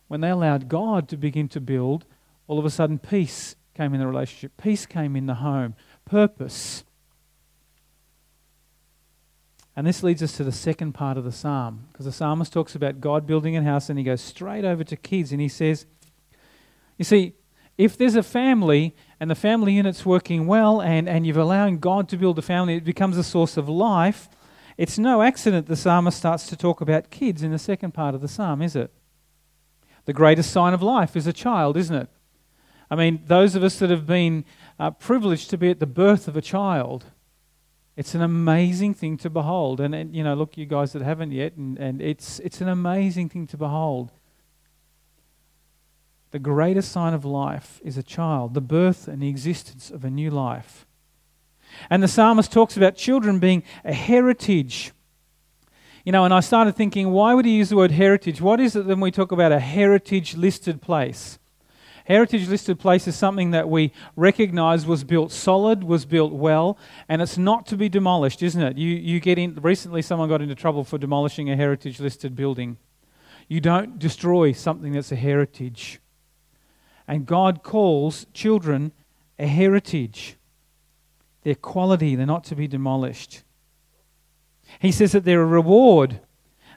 when 0.07 0.21
they 0.21 0.29
allowed 0.29 0.67
God 0.67 1.07
to 1.09 1.17
begin 1.17 1.47
to 1.49 1.61
build, 1.61 2.05
all 2.47 2.59
of 2.59 2.65
a 2.65 2.69
sudden 2.69 2.99
peace 2.99 3.55
came 3.79 3.93
in 3.93 4.01
the 4.01 4.07
relationship, 4.07 4.51
peace 4.57 4.85
came 4.85 5.15
in 5.15 5.25
the 5.25 5.35
home, 5.35 5.73
purpose. 6.03 6.83
And 9.73 9.87
this 9.87 10.03
leads 10.03 10.21
us 10.21 10.35
to 10.35 10.43
the 10.43 10.51
second 10.51 10.91
part 10.91 11.17
of 11.17 11.23
the 11.23 11.31
psalm, 11.31 11.87
because 11.89 12.05
the 12.05 12.11
psalmist 12.11 12.51
talks 12.51 12.75
about 12.75 12.99
God 12.99 13.25
building 13.25 13.55
a 13.55 13.63
house 13.63 13.89
and 13.89 13.97
he 13.97 14.03
goes 14.03 14.19
straight 14.19 14.65
over 14.65 14.83
to 14.83 14.97
kids 14.97 15.31
and 15.31 15.39
he 15.39 15.47
says, 15.47 15.85
You 16.97 17.05
see, 17.05 17.35
if 17.77 17.97
there's 17.97 18.15
a 18.15 18.23
family 18.23 18.97
and 19.17 19.31
the 19.31 19.35
family 19.35 19.71
unit's 19.71 20.05
working 20.05 20.45
well 20.45 20.81
and, 20.81 21.07
and 21.07 21.25
you're 21.25 21.39
allowing 21.39 21.79
God 21.79 22.09
to 22.09 22.17
build 22.17 22.37
a 22.37 22.41
family, 22.41 22.75
it 22.75 22.83
becomes 22.83 23.15
a 23.15 23.23
source 23.23 23.55
of 23.55 23.69
life. 23.69 24.27
It's 24.75 24.99
no 24.99 25.21
accident 25.21 25.67
the 25.67 25.77
psalmist 25.77 26.17
starts 26.17 26.47
to 26.47 26.57
talk 26.57 26.81
about 26.81 27.11
kids 27.11 27.43
in 27.43 27.51
the 27.51 27.57
second 27.57 27.93
part 27.93 28.13
of 28.13 28.19
the 28.19 28.27
psalm, 28.27 28.61
is 28.61 28.75
it? 28.75 28.91
The 30.03 30.11
greatest 30.11 30.51
sign 30.51 30.73
of 30.73 30.83
life 30.83 31.15
is 31.15 31.27
a 31.27 31.31
child, 31.31 31.77
isn't 31.77 31.95
it? 31.95 32.09
I 32.91 32.95
mean, 32.95 33.21
those 33.27 33.55
of 33.55 33.63
us 33.63 33.77
that 33.79 33.89
have 33.89 34.07
been 34.07 34.45
uh, 34.79 34.91
privileged 34.91 35.49
to 35.51 35.57
be 35.57 35.69
at 35.69 35.79
the 35.79 35.85
birth 35.85 36.27
of 36.27 36.35
a 36.35 36.41
child, 36.41 37.05
it's 37.95 38.15
an 38.15 38.21
amazing 38.21 38.93
thing 38.93 39.17
to 39.17 39.29
behold. 39.29 39.79
And, 39.79 39.93
and, 39.93 40.15
you 40.15 40.23
know, 40.23 40.33
look, 40.33 40.57
you 40.57 40.65
guys 40.65 40.93
that 40.93 41.01
haven't 41.01 41.31
yet, 41.31 41.55
and, 41.55 41.77
and 41.77 42.01
it's, 42.01 42.39
it's 42.39 42.61
an 42.61 42.69
amazing 42.69 43.29
thing 43.29 43.45
to 43.47 43.57
behold. 43.57 44.11
The 46.31 46.39
greatest 46.39 46.91
sign 46.91 47.13
of 47.13 47.25
life 47.25 47.81
is 47.83 47.97
a 47.97 48.03
child, 48.03 48.53
the 48.53 48.61
birth 48.61 49.07
and 49.07 49.21
the 49.21 49.29
existence 49.29 49.91
of 49.91 50.05
a 50.05 50.09
new 50.09 50.31
life. 50.31 50.85
And 51.89 52.01
the 52.01 52.07
psalmist 52.07 52.51
talks 52.51 52.77
about 52.77 52.95
children 52.95 53.39
being 53.39 53.63
a 53.83 53.93
heritage. 53.93 54.91
You 56.05 56.11
know, 56.11 56.25
and 56.25 56.33
I 56.33 56.39
started 56.39 56.75
thinking, 56.75 57.11
why 57.11 57.33
would 57.33 57.45
he 57.45 57.57
use 57.57 57.69
the 57.69 57.75
word 57.75 57.91
heritage? 57.91 58.41
What 58.41 58.59
is 58.59 58.75
it 58.75 58.85
when 58.85 58.99
we 58.99 59.11
talk 59.11 59.31
about 59.31 59.51
a 59.51 59.59
heritage 59.59 60.35
listed 60.35 60.81
place? 60.81 61.37
Heritage 62.09 62.47
listed 62.47 62.79
place 62.79 63.07
is 63.07 63.15
something 63.15 63.51
that 63.51 63.69
we 63.69 63.93
recognize 64.15 64.87
was 64.87 65.03
built 65.03 65.31
solid, 65.31 65.83
was 65.83 66.05
built 66.05 66.33
well, 66.33 66.75
and 67.07 67.21
it's 67.21 67.37
not 67.37 67.67
to 67.67 67.77
be 67.77 67.87
demolished, 67.87 68.41
isn't 68.41 68.61
it? 68.63 68.79
You, 68.79 68.95
you 68.95 69.19
get 69.19 69.37
in, 69.37 69.53
recently 69.61 70.01
someone 70.01 70.27
got 70.27 70.41
into 70.41 70.55
trouble 70.55 70.83
for 70.83 70.97
demolishing 70.97 71.51
a 71.51 71.55
heritage 71.55 71.99
listed 71.99 72.35
building. 72.35 72.77
You 73.47 73.61
don't 73.61 73.99
destroy 73.99 74.53
something 74.53 74.93
that's 74.93 75.11
a 75.11 75.15
heritage. 75.15 75.99
And 77.07 77.27
God 77.27 77.61
calls 77.61 78.25
children 78.33 78.91
a 79.37 79.45
heritage. 79.45 80.35
They're 81.43 81.53
quality, 81.53 82.15
they're 82.15 82.25
not 82.25 82.43
to 82.45 82.55
be 82.55 82.67
demolished. 82.67 83.43
He 84.79 84.91
says 84.91 85.11
that 85.11 85.25
they're 85.25 85.43
a 85.43 85.45
reward 85.45 86.21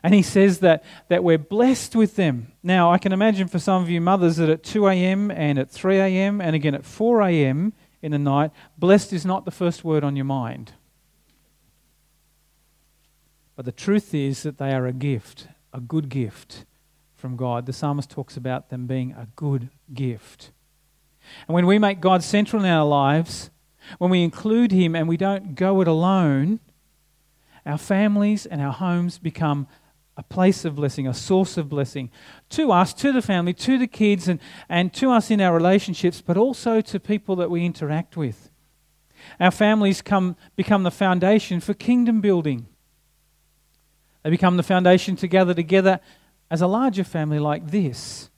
and 0.03 0.15
he 0.15 0.23
says 0.23 0.59
that, 0.61 0.83
that 1.09 1.23
we're 1.23 1.39
blessed 1.39 1.95
with 1.95 2.17
them. 2.17 2.53
Now, 2.63 2.91
I 2.91 2.99
can 2.99 3.13
imagine 3.13 3.47
for 3.47 3.59
some 3.59 3.83
of 3.83 3.89
you 3.89 4.01
mothers 4.01 4.37
that 4.37 4.49
at 4.49 4.65
2 4.65 4.89
a.m. 4.89 5.31
and 5.31 5.59
at 5.59 5.71
3 5.71 5.99
a.m. 5.99 6.41
and 6.41 6.57
again 6.57 6.75
at 6.75 6.85
4 6.85 7.23
a.m. 7.23 7.73
in 8.03 8.11
the 8.11 8.19
night, 8.19 8.51
blessed 8.77 9.13
is 9.13 9.25
not 9.25 9.45
the 9.45 9.51
first 9.51 9.85
word 9.85 10.03
on 10.03 10.17
your 10.17 10.25
mind. 10.25 10.73
But 13.55 13.65
the 13.65 13.73
truth 13.73 14.13
is 14.13 14.43
that 14.43 14.59
they 14.59 14.73
are 14.73 14.87
a 14.87 14.93
gift, 14.93 15.47
a 15.73 15.81
good 15.81 16.09
gift 16.09 16.65
from 17.15 17.37
God. 17.37 17.67
The 17.67 17.73
psalmist 17.73 18.11
talks 18.11 18.37
about 18.37 18.71
them 18.71 18.87
being 18.87 19.13
a 19.13 19.29
good 19.37 19.71
gift. 19.95 20.51
And 21.47 21.55
when 21.55 21.67
we 21.67 21.79
make 21.79 22.01
God 22.01 22.25
central 22.25 22.65
in 22.65 22.69
our 22.69 22.85
lives, 22.85 23.51
when 23.99 24.11
we 24.11 24.25
include 24.25 24.73
Him 24.73 24.97
and 24.97 25.07
we 25.07 25.17
don't 25.17 25.55
go 25.55 25.81
it 25.81 25.87
alone, 25.87 26.59
our 27.65 27.79
families 27.79 28.47
and 28.47 28.61
our 28.61 28.73
homes 28.73 29.19
become 29.19 29.69
a 30.17 30.23
place 30.23 30.65
of 30.65 30.77
blessing, 30.77 31.07
a 31.07 31.15
source 31.15 31.57
of 31.57 31.69
blessing 31.69 32.11
to 32.51 32.71
us, 32.71 32.93
to 32.95 33.13
the 33.13 33.23
family, 33.23 33.55
to 33.55 33.79
the 33.79 33.87
kids, 33.87 34.29
and, 34.29 34.41
and 34.69 34.93
to 34.95 35.11
us 35.11 35.31
in 35.31 35.41
our 35.41 35.55
relationships, 35.55 36.21
but 36.21 36.37
also 36.37 36.81
to 36.81 37.01
people 37.01 37.37
that 37.37 37.51
we 37.51 37.65
interact 37.65 38.17
with. 38.17 38.51
Our 39.41 39.51
families 39.51 40.03
come, 40.03 40.37
become 40.57 40.83
the 40.83 40.91
foundation 40.91 41.61
for 41.61 41.75
kingdom 41.75 42.21
building. 42.21 42.67
They 44.23 44.31
become 44.31 44.57
the 44.57 44.63
foundation 44.63 45.17
to 45.17 45.27
gather 45.27 45.55
together 45.55 46.01
as 46.51 46.61
a 46.61 46.67
larger 46.67 47.05
family 47.05 47.39
like 47.39 47.71
this. 47.71 48.31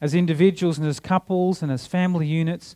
As 0.00 0.14
individuals 0.14 0.78
and 0.78 0.86
as 0.86 0.98
couples 0.98 1.62
and 1.62 1.70
as 1.70 1.86
family 1.86 2.26
units, 2.26 2.74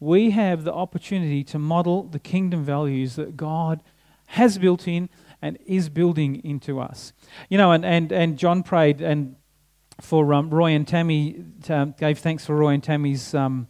we 0.00 0.30
have 0.32 0.64
the 0.64 0.72
opportunity 0.72 1.44
to 1.44 1.58
model 1.58 2.02
the 2.02 2.18
kingdom 2.18 2.64
values 2.64 3.14
that 3.14 3.36
God 3.36 3.80
has 4.26 4.58
built 4.58 4.88
in 4.88 5.08
and 5.44 5.58
is 5.66 5.90
building 5.90 6.42
into 6.42 6.80
us. 6.80 7.12
You 7.50 7.58
know, 7.58 7.72
and, 7.72 7.84
and, 7.84 8.10
and 8.10 8.38
John 8.38 8.62
prayed 8.62 9.02
and 9.02 9.36
for 10.00 10.32
um, 10.32 10.48
Roy 10.48 10.72
and 10.72 10.88
Tammy, 10.88 11.44
um, 11.68 11.94
gave 11.98 12.18
thanks 12.18 12.46
for 12.46 12.56
Roy 12.56 12.70
and 12.70 12.82
Tammy's 12.82 13.34
um, 13.34 13.68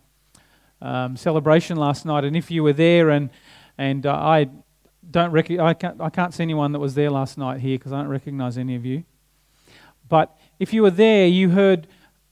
um, 0.80 1.16
celebration 1.16 1.76
last 1.76 2.06
night. 2.06 2.22
And 2.22 2.36
if 2.36 2.48
you 2.48 2.62
were 2.62 2.72
there, 2.72 3.10
and, 3.10 3.28
and 3.76 4.06
uh, 4.06 4.14
I 4.14 4.48
don't 5.10 5.32
rec- 5.32 5.50
I, 5.50 5.74
can't, 5.74 6.00
I 6.00 6.10
can't 6.10 6.32
see 6.32 6.44
anyone 6.44 6.70
that 6.72 6.78
was 6.78 6.94
there 6.94 7.10
last 7.10 7.36
night 7.36 7.58
here 7.58 7.76
because 7.76 7.92
I 7.92 7.98
don't 7.98 8.08
recognize 8.08 8.56
any 8.56 8.76
of 8.76 8.86
you. 8.86 9.02
But 10.08 10.34
if 10.60 10.72
you 10.72 10.82
were 10.82 10.92
there, 10.92 11.26
you 11.26 11.50
heard, 11.50 11.88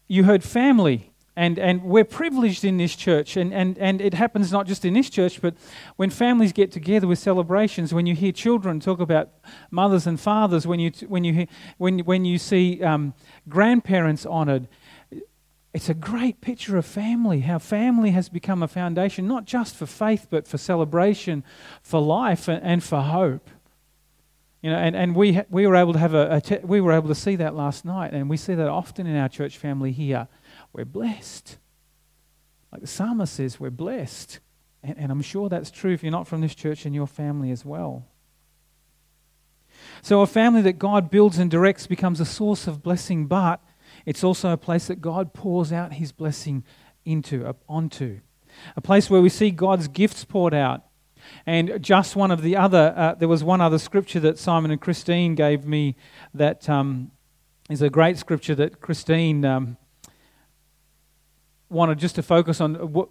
you 0.06 0.22
heard 0.22 0.44
family 0.44 1.11
and, 1.34 1.58
and 1.58 1.82
we're 1.82 2.04
privileged 2.04 2.62
in 2.62 2.76
this 2.76 2.94
church, 2.94 3.36
and, 3.38 3.54
and, 3.54 3.78
and 3.78 4.02
it 4.02 4.12
happens 4.12 4.52
not 4.52 4.66
just 4.66 4.84
in 4.84 4.92
this 4.92 5.08
church, 5.08 5.40
but 5.40 5.54
when 5.96 6.10
families 6.10 6.52
get 6.52 6.70
together 6.70 7.06
with 7.06 7.18
celebrations, 7.18 7.94
when 7.94 8.04
you 8.04 8.14
hear 8.14 8.32
children 8.32 8.80
talk 8.80 9.00
about 9.00 9.30
mothers 9.70 10.06
and 10.06 10.20
fathers, 10.20 10.66
when 10.66 10.78
you, 10.78 10.92
when 11.08 11.24
you, 11.24 11.32
hear, 11.32 11.46
when, 11.78 12.00
when 12.00 12.26
you 12.26 12.36
see 12.36 12.82
um, 12.82 13.14
grandparents 13.48 14.26
honoured, 14.26 14.68
it's 15.72 15.88
a 15.88 15.94
great 15.94 16.42
picture 16.42 16.76
of 16.76 16.84
family, 16.84 17.40
how 17.40 17.58
family 17.58 18.10
has 18.10 18.28
become 18.28 18.62
a 18.62 18.68
foundation, 18.68 19.26
not 19.26 19.46
just 19.46 19.74
for 19.74 19.86
faith, 19.86 20.26
but 20.28 20.46
for 20.46 20.58
celebration, 20.58 21.44
for 21.82 21.98
life, 22.02 22.46
and, 22.46 22.62
and 22.62 22.84
for 22.84 23.00
hope. 23.00 23.48
You 24.60 24.70
know, 24.70 24.76
and, 24.76 24.94
and 24.94 25.16
we, 25.16 25.40
we 25.48 25.66
were 25.66 25.74
able 25.74 25.94
to 25.94 25.98
have 25.98 26.12
a, 26.12 26.36
a 26.36 26.40
te- 26.42 26.58
we 26.62 26.80
were 26.80 26.92
able 26.92 27.08
to 27.08 27.14
see 27.14 27.36
that 27.36 27.54
last 27.54 27.86
night, 27.86 28.12
and 28.12 28.28
we 28.28 28.36
see 28.36 28.54
that 28.54 28.68
often 28.68 29.06
in 29.06 29.16
our 29.16 29.30
church 29.30 29.56
family 29.56 29.92
here 29.92 30.28
we're 30.72 30.84
blessed. 30.84 31.58
Like 32.70 32.80
the 32.80 32.86
psalmist 32.86 33.34
says, 33.34 33.60
we're 33.60 33.70
blessed. 33.70 34.40
And, 34.82 34.98
and 34.98 35.12
I'm 35.12 35.22
sure 35.22 35.48
that's 35.48 35.70
true 35.70 35.92
if 35.92 36.02
you're 36.02 36.12
not 36.12 36.26
from 36.26 36.40
this 36.40 36.54
church 36.54 36.86
and 36.86 36.94
your 36.94 37.06
family 37.06 37.50
as 37.50 37.64
well. 37.64 38.06
So, 40.00 40.20
a 40.20 40.26
family 40.26 40.62
that 40.62 40.78
God 40.78 41.10
builds 41.10 41.38
and 41.38 41.50
directs 41.50 41.86
becomes 41.86 42.20
a 42.20 42.24
source 42.24 42.66
of 42.66 42.82
blessing, 42.82 43.26
but 43.26 43.60
it's 44.06 44.24
also 44.24 44.50
a 44.50 44.56
place 44.56 44.86
that 44.86 45.00
God 45.00 45.34
pours 45.34 45.72
out 45.72 45.94
his 45.94 46.12
blessing 46.12 46.64
into, 47.04 47.54
onto. 47.68 48.20
A 48.76 48.80
place 48.80 49.10
where 49.10 49.20
we 49.20 49.28
see 49.28 49.50
God's 49.50 49.88
gifts 49.88 50.24
poured 50.24 50.54
out. 50.54 50.82
And 51.46 51.82
just 51.82 52.16
one 52.16 52.30
of 52.30 52.42
the 52.42 52.56
other, 52.56 52.92
uh, 52.96 53.14
there 53.14 53.28
was 53.28 53.44
one 53.44 53.60
other 53.60 53.78
scripture 53.78 54.20
that 54.20 54.38
Simon 54.38 54.70
and 54.70 54.80
Christine 54.80 55.34
gave 55.34 55.64
me 55.64 55.96
that 56.34 56.68
um, 56.68 57.12
is 57.70 57.80
a 57.80 57.90
great 57.90 58.18
scripture 58.18 58.54
that 58.56 58.80
Christine 58.80 59.44
um, 59.44 59.76
wanted 61.72 61.98
just 61.98 62.14
to 62.16 62.22
focus 62.22 62.60
on 62.60 62.74
what 62.92 63.08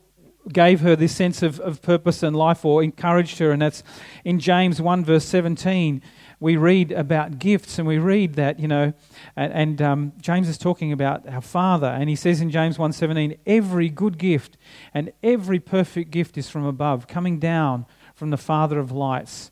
gave 0.51 0.81
her 0.81 0.95
this 0.95 1.15
sense 1.15 1.43
of, 1.43 1.59
of 1.59 1.81
purpose 1.81 2.23
and 2.23 2.35
life 2.35 2.65
or 2.65 2.83
encouraged 2.83 3.39
her, 3.39 3.51
and 3.51 3.61
that's 3.61 3.83
in 4.23 4.39
James 4.39 4.81
1, 4.81 5.05
verse 5.05 5.25
17. 5.25 6.01
We 6.39 6.57
read 6.57 6.91
about 6.91 7.37
gifts, 7.37 7.77
and 7.77 7.87
we 7.87 7.99
read 7.99 8.33
that, 8.33 8.59
you 8.59 8.67
know, 8.67 8.93
and, 9.35 9.53
and 9.53 9.81
um, 9.81 10.13
James 10.19 10.49
is 10.49 10.57
talking 10.57 10.91
about 10.91 11.27
our 11.27 11.41
Father, 11.41 11.87
and 11.87 12.09
he 12.09 12.15
says 12.15 12.41
in 12.41 12.49
James 12.49 12.77
1:17, 12.77 13.37
every 13.45 13.89
good 13.89 14.17
gift 14.17 14.57
and 14.93 15.11
every 15.21 15.59
perfect 15.59 16.09
gift 16.09 16.37
is 16.37 16.49
from 16.49 16.65
above, 16.65 17.07
coming 17.07 17.37
down 17.39 17.85
from 18.15 18.31
the 18.31 18.37
Father 18.37 18.79
of 18.79 18.91
lights, 18.91 19.51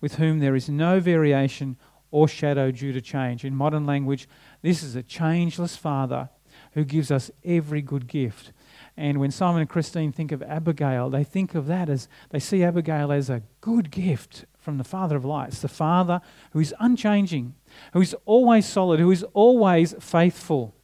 with 0.00 0.14
whom 0.14 0.38
there 0.38 0.56
is 0.56 0.68
no 0.68 0.98
variation 1.00 1.76
or 2.10 2.26
shadow 2.26 2.70
due 2.70 2.92
to 2.92 3.00
change. 3.00 3.44
In 3.44 3.54
modern 3.54 3.84
language, 3.84 4.26
this 4.62 4.82
is 4.82 4.96
a 4.96 5.02
changeless 5.02 5.76
Father 5.76 6.30
who 6.72 6.84
gives 6.84 7.10
us 7.10 7.30
every 7.44 7.82
good 7.82 8.06
gift. 8.06 8.52
And 8.96 9.18
when 9.18 9.30
Simon 9.30 9.60
and 9.60 9.70
Christine 9.70 10.12
think 10.12 10.32
of 10.32 10.42
Abigail, 10.42 11.10
they 11.10 11.24
think 11.24 11.54
of 11.54 11.66
that 11.66 11.88
as 11.88 12.08
they 12.30 12.38
see 12.38 12.62
Abigail 12.62 13.10
as 13.10 13.30
a 13.30 13.42
good 13.60 13.90
gift 13.90 14.44
from 14.58 14.78
the 14.78 14.84
Father 14.84 15.16
of 15.16 15.24
lights, 15.24 15.60
the 15.60 15.68
Father 15.68 16.20
who 16.52 16.60
is 16.60 16.74
unchanging, 16.78 17.54
who 17.92 18.00
is 18.00 18.14
always 18.24 18.66
solid, 18.66 19.00
who 19.00 19.10
is 19.10 19.24
always 19.32 19.94
faithful. 19.98 20.74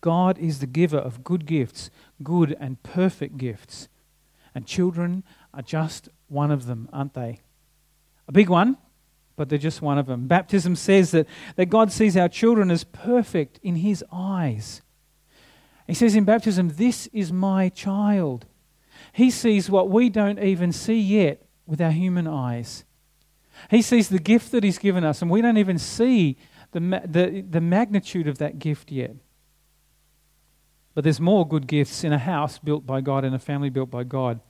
God 0.00 0.38
is 0.38 0.60
the 0.60 0.66
giver 0.66 0.98
of 0.98 1.24
good 1.24 1.46
gifts, 1.46 1.90
good 2.22 2.56
and 2.60 2.82
perfect 2.82 3.36
gifts. 3.36 3.88
And 4.54 4.66
children 4.66 5.24
are 5.54 5.62
just 5.62 6.08
one 6.28 6.50
of 6.50 6.66
them, 6.66 6.88
aren't 6.92 7.14
they? 7.14 7.40
A 8.28 8.32
big 8.32 8.48
one, 8.48 8.76
but 9.40 9.48
they're 9.48 9.56
just 9.56 9.80
one 9.80 9.96
of 9.96 10.04
them. 10.04 10.26
Baptism 10.26 10.76
says 10.76 11.12
that, 11.12 11.26
that 11.56 11.70
God 11.70 11.90
sees 11.90 12.14
our 12.14 12.28
children 12.28 12.70
as 12.70 12.84
perfect 12.84 13.58
in 13.62 13.76
His 13.76 14.04
eyes. 14.12 14.82
He 15.86 15.94
says 15.94 16.14
in 16.14 16.26
baptism, 16.26 16.72
This 16.74 17.06
is 17.06 17.32
my 17.32 17.70
child. 17.70 18.44
He 19.14 19.30
sees 19.30 19.70
what 19.70 19.88
we 19.88 20.10
don't 20.10 20.38
even 20.38 20.72
see 20.72 21.00
yet 21.00 21.46
with 21.66 21.80
our 21.80 21.90
human 21.90 22.26
eyes. 22.26 22.84
He 23.70 23.80
sees 23.80 24.10
the 24.10 24.18
gift 24.18 24.52
that 24.52 24.62
He's 24.62 24.76
given 24.76 25.04
us, 25.04 25.22
and 25.22 25.30
we 25.30 25.40
don't 25.40 25.56
even 25.56 25.78
see 25.78 26.36
the, 26.72 26.80
the, 27.06 27.42
the 27.48 27.62
magnitude 27.62 28.28
of 28.28 28.36
that 28.36 28.58
gift 28.58 28.92
yet. 28.92 29.12
But 30.92 31.04
there's 31.04 31.18
more 31.18 31.48
good 31.48 31.66
gifts 31.66 32.04
in 32.04 32.12
a 32.12 32.18
house 32.18 32.58
built 32.58 32.84
by 32.84 33.00
God 33.00 33.24
and 33.24 33.34
a 33.34 33.38
family 33.38 33.70
built 33.70 33.90
by 33.90 34.04
God. 34.04 34.40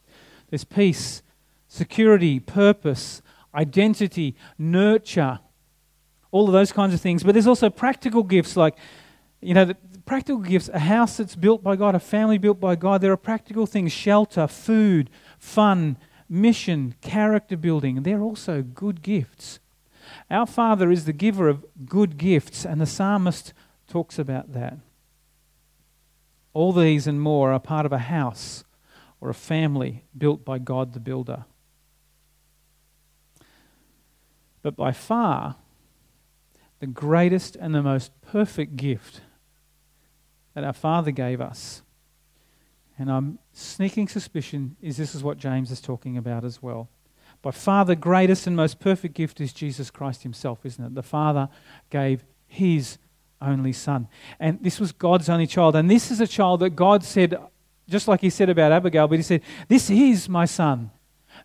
There's 0.48 0.64
peace, 0.64 1.22
security, 1.68 2.40
purpose, 2.40 3.22
identity, 3.54 4.36
nurture, 4.58 5.40
all 6.30 6.46
of 6.46 6.52
those 6.52 6.72
kinds 6.72 6.94
of 6.94 7.00
things. 7.00 7.22
But 7.22 7.32
there's 7.32 7.46
also 7.46 7.70
practical 7.70 8.22
gifts 8.22 8.56
like, 8.56 8.76
you 9.40 9.54
know, 9.54 9.72
practical 10.04 10.40
gifts, 10.40 10.68
a 10.72 10.78
house 10.78 11.16
that's 11.16 11.36
built 11.36 11.62
by 11.62 11.76
God, 11.76 11.94
a 11.94 12.00
family 12.00 12.38
built 12.38 12.60
by 12.60 12.76
God. 12.76 13.00
There 13.00 13.12
are 13.12 13.16
practical 13.16 13.66
things 13.66 13.92
shelter, 13.92 14.46
food, 14.46 15.10
fun, 15.38 15.96
mission, 16.28 16.94
character 17.00 17.56
building. 17.56 18.02
They're 18.02 18.22
also 18.22 18.62
good 18.62 19.02
gifts. 19.02 19.58
Our 20.30 20.46
Father 20.46 20.90
is 20.90 21.04
the 21.04 21.12
giver 21.12 21.48
of 21.48 21.64
good 21.86 22.16
gifts, 22.16 22.64
and 22.64 22.80
the 22.80 22.86
psalmist 22.86 23.52
talks 23.88 24.18
about 24.18 24.52
that. 24.52 24.78
All 26.52 26.72
these 26.72 27.06
and 27.06 27.20
more 27.20 27.52
are 27.52 27.60
part 27.60 27.86
of 27.86 27.92
a 27.92 27.98
house 27.98 28.64
or 29.20 29.30
a 29.30 29.34
family 29.34 30.04
built 30.16 30.44
by 30.44 30.58
God 30.58 30.92
the 30.92 31.00
builder. 31.00 31.44
But 34.62 34.76
by 34.76 34.92
far, 34.92 35.56
the 36.80 36.86
greatest 36.86 37.56
and 37.56 37.74
the 37.74 37.82
most 37.82 38.10
perfect 38.22 38.76
gift 38.76 39.20
that 40.54 40.64
our 40.64 40.72
Father 40.72 41.10
gave 41.10 41.40
us, 41.40 41.82
and 42.98 43.10
I'm 43.10 43.38
sneaking 43.52 44.08
suspicion, 44.08 44.76
is 44.82 44.96
this 44.96 45.14
is 45.14 45.22
what 45.22 45.38
James 45.38 45.70
is 45.70 45.80
talking 45.80 46.16
about 46.16 46.44
as 46.44 46.62
well. 46.62 46.88
By 47.42 47.50
far, 47.52 47.84
the 47.84 47.96
greatest 47.96 48.46
and 48.46 48.54
most 48.54 48.78
perfect 48.80 49.14
gift 49.14 49.40
is 49.40 49.52
Jesus 49.52 49.90
Christ 49.90 50.22
Himself, 50.22 50.66
isn't 50.66 50.84
it? 50.84 50.94
The 50.94 51.02
Father 51.02 51.48
gave 51.88 52.24
His 52.46 52.98
only 53.40 53.72
Son. 53.72 54.08
And 54.38 54.62
this 54.62 54.78
was 54.78 54.92
God's 54.92 55.30
only 55.30 55.46
child. 55.46 55.76
And 55.76 55.90
this 55.90 56.10
is 56.10 56.20
a 56.20 56.26
child 56.26 56.60
that 56.60 56.70
God 56.70 57.02
said, 57.02 57.38
just 57.88 58.06
like 58.06 58.20
He 58.20 58.28
said 58.28 58.50
about 58.50 58.72
Abigail, 58.72 59.08
but 59.08 59.18
He 59.18 59.22
said, 59.22 59.40
This 59.68 59.88
is 59.88 60.28
my 60.28 60.44
son. 60.44 60.90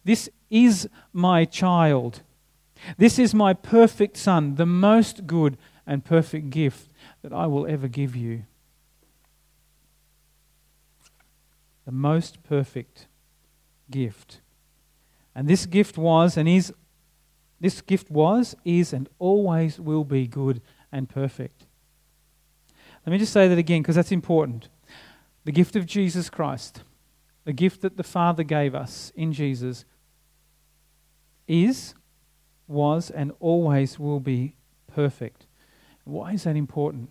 This 0.04 0.30
is 0.50 0.90
my 1.14 1.46
child. 1.46 2.22
This 2.98 3.20
is 3.20 3.34
my 3.34 3.54
perfect 3.54 4.18
Son, 4.18 4.56
the 4.56 4.66
most 4.66 5.28
good 5.28 5.58
and 5.88 6.04
perfect 6.04 6.50
gift 6.50 6.92
that 7.22 7.34
I 7.34 7.48
will 7.48 7.68
ever 7.68 7.88
give 7.88 8.16
you. 8.16 8.44
The 11.86 11.92
most 11.92 12.44
perfect 12.44 13.08
gift. 13.90 14.42
And 15.36 15.48
this 15.48 15.66
gift 15.66 15.98
was 15.98 16.38
and 16.38 16.48
is 16.48 16.74
this 17.60 17.82
gift 17.82 18.12
was, 18.12 18.56
is, 18.66 18.94
and 18.94 19.10
always 19.18 19.80
will 19.80 20.04
be 20.04 20.28
good 20.28 20.62
and 20.92 21.08
perfect. 21.08 21.66
Let 23.06 23.12
me 23.12 23.18
just 23.18 23.34
say 23.34 23.48
that 23.48 23.58
again 23.58 23.82
because 23.82 23.96
that's 23.96 24.12
important. 24.12 24.70
The 25.46 25.52
gift 25.52 25.76
of 25.76 25.86
Jesus 25.86 26.30
Christ, 26.30 26.84
the 27.44 27.54
gift 27.54 27.82
that 27.82 27.98
the 27.98 28.04
Father 28.04 28.44
gave 28.44 28.76
us 28.76 29.12
in 29.16 29.32
Jesus, 29.32 29.86
is 31.48 31.94
was, 32.68 33.10
and 33.10 33.32
always 33.40 34.00
will 34.00 34.20
be 34.20 34.56
perfect. 34.88 35.46
Why 36.04 36.34
is 36.34 36.44
that 36.44 36.56
important? 36.56 37.10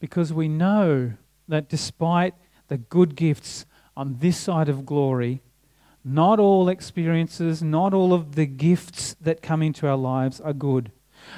Because 0.00 0.32
we 0.32 0.48
know 0.48 1.12
that 1.48 1.68
despite 1.68 2.34
the 2.68 2.78
good 2.78 3.14
gifts 3.16 3.66
on 3.96 4.16
this 4.18 4.36
side 4.36 4.68
of 4.68 4.86
glory, 4.86 5.40
not 6.04 6.38
all 6.38 6.68
experiences, 6.68 7.62
not 7.62 7.94
all 7.94 8.12
of 8.12 8.34
the 8.34 8.46
gifts 8.46 9.16
that 9.20 9.42
come 9.42 9.62
into 9.62 9.86
our 9.86 9.96
lives 9.96 10.40
are 10.40 10.52
good. 10.52 10.92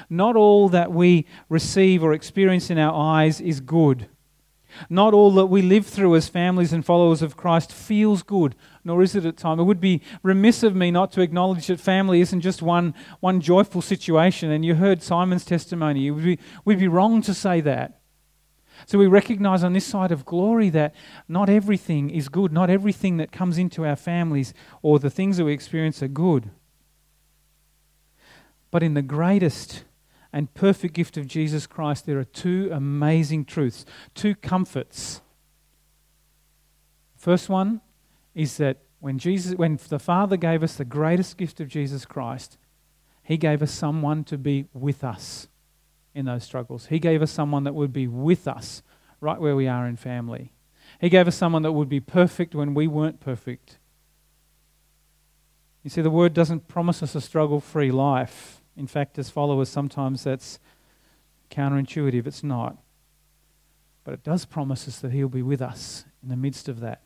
Not 0.09 0.35
all 0.35 0.67
that 0.69 0.91
we 0.91 1.25
receive 1.47 2.03
or 2.03 2.13
experience 2.13 2.69
in 2.69 2.77
our 2.77 2.93
eyes 2.93 3.39
is 3.39 3.61
good. 3.61 4.07
Not 4.89 5.13
all 5.13 5.31
that 5.31 5.47
we 5.47 5.61
live 5.61 5.85
through 5.85 6.15
as 6.15 6.27
families 6.27 6.73
and 6.73 6.85
followers 6.85 7.21
of 7.21 7.37
Christ 7.37 7.71
feels 7.71 8.23
good, 8.23 8.55
nor 8.83 9.01
is 9.01 9.15
it 9.15 9.25
at 9.25 9.37
times. 9.37 9.59
It 9.59 9.63
would 9.63 9.81
be 9.81 10.01
remiss 10.23 10.63
of 10.63 10.75
me 10.75 10.91
not 10.91 11.11
to 11.13 11.21
acknowledge 11.21 11.67
that 11.67 11.79
family 11.79 12.21
isn't 12.21 12.41
just 12.41 12.61
one, 12.61 12.93
one 13.19 13.41
joyful 13.41 13.81
situation. 13.81 14.51
And 14.51 14.65
you 14.65 14.75
heard 14.75 15.01
Simon's 15.01 15.45
testimony. 15.45 16.07
It 16.07 16.11
would 16.11 16.23
be, 16.23 16.39
we'd 16.65 16.79
be 16.79 16.87
wrong 16.87 17.21
to 17.23 17.33
say 17.33 17.61
that. 17.61 17.99
So 18.85 18.97
we 18.97 19.07
recognize 19.07 19.63
on 19.63 19.73
this 19.73 19.85
side 19.85 20.11
of 20.11 20.25
glory 20.25 20.69
that 20.69 20.93
not 21.27 21.49
everything 21.49 22.09
is 22.09 22.29
good. 22.29 22.51
Not 22.53 22.69
everything 22.69 23.17
that 23.17 23.31
comes 23.31 23.57
into 23.57 23.85
our 23.85 23.95
families 23.95 24.53
or 24.81 24.99
the 24.99 25.09
things 25.09 25.37
that 25.37 25.45
we 25.45 25.53
experience 25.53 26.03
are 26.03 26.07
good. 26.07 26.51
But 28.69 28.83
in 28.83 28.93
the 28.93 29.01
greatest 29.01 29.83
and 30.37 30.53
perfect 30.53 30.93
gift 30.93 31.17
of 31.17 31.25
Jesus 31.25 31.65
Christ, 31.65 32.05
there 32.05 32.19
are 32.19 32.23
two 32.23 32.69
amazing 32.71 33.43
truths, 33.43 33.87
two 34.13 34.35
comforts. 34.35 35.21
First 37.15 37.49
one 37.49 37.81
is 38.35 38.57
that 38.57 38.77
when 38.99 39.17
Jesus 39.17 39.55
when 39.55 39.79
the 39.89 39.97
Father 39.97 40.37
gave 40.37 40.61
us 40.61 40.75
the 40.75 40.85
greatest 40.85 41.39
gift 41.39 41.59
of 41.59 41.67
Jesus 41.67 42.05
Christ, 42.05 42.59
he 43.23 43.37
gave 43.37 43.63
us 43.63 43.71
someone 43.71 44.23
to 44.25 44.37
be 44.37 44.67
with 44.75 45.03
us 45.03 45.47
in 46.13 46.25
those 46.25 46.43
struggles. 46.43 46.85
He 46.85 46.99
gave 46.99 47.23
us 47.23 47.31
someone 47.31 47.63
that 47.63 47.73
would 47.73 47.91
be 47.91 48.05
with 48.07 48.47
us 48.47 48.83
right 49.19 49.41
where 49.41 49.55
we 49.55 49.67
are 49.67 49.87
in 49.87 49.95
family. 49.95 50.53
He 51.01 51.09
gave 51.09 51.27
us 51.27 51.35
someone 51.35 51.63
that 51.63 51.71
would 51.71 51.89
be 51.89 51.99
perfect 51.99 52.53
when 52.53 52.75
we 52.75 52.85
weren't 52.85 53.19
perfect. 53.19 53.79
You 55.81 55.89
see, 55.89 56.03
the 56.03 56.11
word 56.11 56.35
doesn't 56.35 56.67
promise 56.67 57.01
us 57.01 57.15
a 57.15 57.21
struggle 57.21 57.59
free 57.59 57.91
life. 57.91 58.56
In 58.77 58.87
fact, 58.87 59.17
as 59.17 59.29
followers, 59.29 59.69
sometimes 59.69 60.23
that's 60.23 60.59
counterintuitive. 61.49 62.27
It's 62.27 62.43
not. 62.43 62.77
But 64.03 64.13
it 64.13 64.23
does 64.23 64.45
promise 64.45 64.87
us 64.87 64.99
that 64.99 65.11
He'll 65.11 65.27
be 65.27 65.41
with 65.41 65.61
us 65.61 66.05
in 66.21 66.29
the 66.29 66.37
midst 66.37 66.69
of 66.69 66.79
that. 66.81 67.01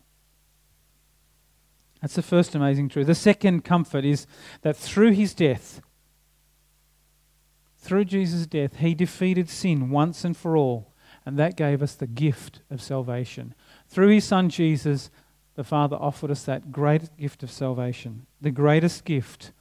That's 2.01 2.15
the 2.15 2.21
first 2.21 2.55
amazing 2.55 2.89
truth. 2.89 3.07
The 3.07 3.15
second 3.15 3.63
comfort 3.63 4.03
is 4.03 4.27
that 4.63 4.75
through 4.75 5.11
His 5.11 5.33
death, 5.33 5.81
through 7.77 8.05
Jesus' 8.05 8.45
death, 8.45 8.77
He 8.77 8.93
defeated 8.93 9.49
sin 9.49 9.89
once 9.89 10.25
and 10.25 10.35
for 10.35 10.57
all. 10.57 10.93
And 11.25 11.37
that 11.37 11.55
gave 11.55 11.81
us 11.83 11.93
the 11.95 12.07
gift 12.07 12.61
of 12.69 12.81
salvation. 12.81 13.53
Through 13.87 14.09
His 14.09 14.25
Son 14.25 14.49
Jesus, 14.49 15.09
the 15.55 15.63
Father 15.63 15.95
offered 15.95 16.31
us 16.31 16.43
that 16.43 16.71
great 16.71 17.15
gift 17.17 17.43
of 17.43 17.51
salvation, 17.51 18.25
the 18.39 18.51
greatest 18.51 19.05
gift 19.05 19.51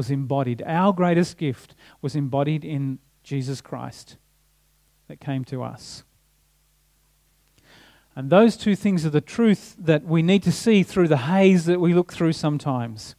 was 0.00 0.10
embodied. 0.10 0.62
Our 0.64 0.94
greatest 0.94 1.36
gift 1.36 1.74
was 2.00 2.16
embodied 2.16 2.64
in 2.64 3.00
Jesus 3.22 3.60
Christ 3.60 4.16
that 5.08 5.20
came 5.20 5.44
to 5.44 5.62
us. 5.62 6.04
And 8.16 8.30
those 8.30 8.56
two 8.56 8.74
things 8.74 9.04
are 9.04 9.10
the 9.10 9.20
truth 9.20 9.76
that 9.78 10.06
we 10.06 10.22
need 10.22 10.42
to 10.44 10.52
see 10.52 10.82
through 10.82 11.08
the 11.08 11.18
haze 11.18 11.66
that 11.66 11.80
we 11.80 11.92
look 11.92 12.14
through 12.14 12.32
sometimes. 12.32 13.14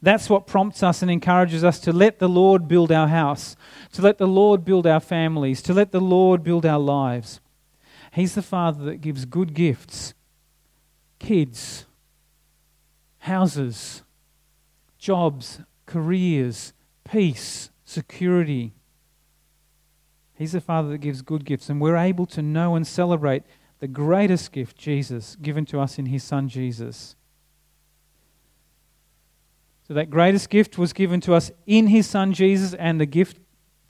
That's 0.00 0.30
what 0.30 0.46
prompts 0.46 0.84
us 0.84 1.02
and 1.02 1.10
encourages 1.10 1.64
us 1.64 1.80
to 1.80 1.92
let 1.92 2.20
the 2.20 2.28
Lord 2.28 2.68
build 2.68 2.92
our 2.92 3.08
house, 3.08 3.56
to 3.90 4.00
let 4.00 4.18
the 4.18 4.28
Lord 4.28 4.64
build 4.64 4.86
our 4.86 5.00
families, 5.00 5.60
to 5.62 5.74
let 5.74 5.90
the 5.90 6.00
Lord 6.00 6.44
build 6.44 6.64
our 6.64 6.78
lives. 6.78 7.40
He's 8.12 8.36
the 8.36 8.42
Father 8.42 8.84
that 8.84 9.00
gives 9.00 9.24
good 9.24 9.54
gifts 9.54 10.14
kids, 11.18 11.86
houses, 13.18 14.04
jobs, 14.98 15.60
careers, 15.92 16.72
peace, 17.04 17.70
security. 17.84 18.72
He's 20.34 20.52
the 20.52 20.60
Father 20.60 20.88
that 20.88 20.98
gives 20.98 21.20
good 21.20 21.44
gifts, 21.44 21.68
and 21.68 21.82
we're 21.82 21.98
able 21.98 22.24
to 22.26 22.40
know 22.40 22.74
and 22.74 22.86
celebrate 22.86 23.42
the 23.78 23.88
greatest 23.88 24.52
gift, 24.52 24.78
Jesus, 24.78 25.36
given 25.42 25.66
to 25.66 25.80
us 25.80 25.98
in 25.98 26.06
His 26.06 26.24
Son 26.24 26.48
Jesus. 26.48 27.14
So, 29.86 29.92
that 29.92 30.08
greatest 30.08 30.48
gift 30.48 30.78
was 30.78 30.94
given 30.94 31.20
to 31.22 31.34
us 31.34 31.50
in 31.66 31.88
His 31.88 32.06
Son 32.06 32.32
Jesus, 32.32 32.72
and 32.72 32.98
the 32.98 33.04
gift 33.04 33.38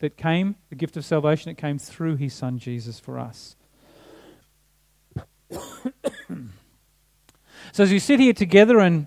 that 0.00 0.16
came, 0.16 0.56
the 0.70 0.74
gift 0.74 0.96
of 0.96 1.04
salvation, 1.04 1.52
that 1.52 1.60
came 1.60 1.78
through 1.78 2.16
His 2.16 2.34
Son 2.34 2.58
Jesus 2.58 2.98
for 2.98 3.16
us. 3.16 3.54
so, 5.52 5.60
as 7.78 7.92
we 7.92 8.00
sit 8.00 8.18
here 8.18 8.32
together 8.32 8.80
and 8.80 9.06